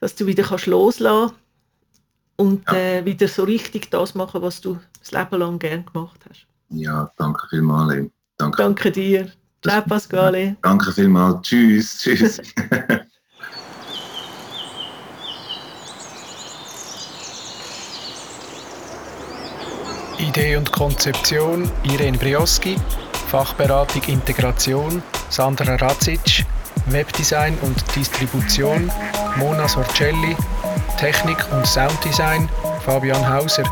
[0.00, 1.34] dass du wieder kannst loslassen
[2.36, 2.76] und ja.
[2.76, 6.46] äh, wieder so richtig das machen, was du das Leben lang gern gemacht hast.
[6.70, 8.10] Ja, danke vielmals.
[8.36, 9.30] Danke, danke dir.
[9.62, 10.56] Ciao, Pasquale.
[10.62, 11.42] Danke vielmals.
[11.42, 11.98] Tschüss.
[11.98, 12.40] Tschüss.
[20.20, 22.76] Idee und Konzeption Irene Brioski,
[23.28, 26.44] Fachberatung Integration Sandra Radzic,
[26.86, 28.90] Webdesign und Distribution
[29.36, 30.36] Mona Sorcelli,
[30.98, 32.48] Technik und Sounddesign
[32.84, 33.64] Fabian Hauser.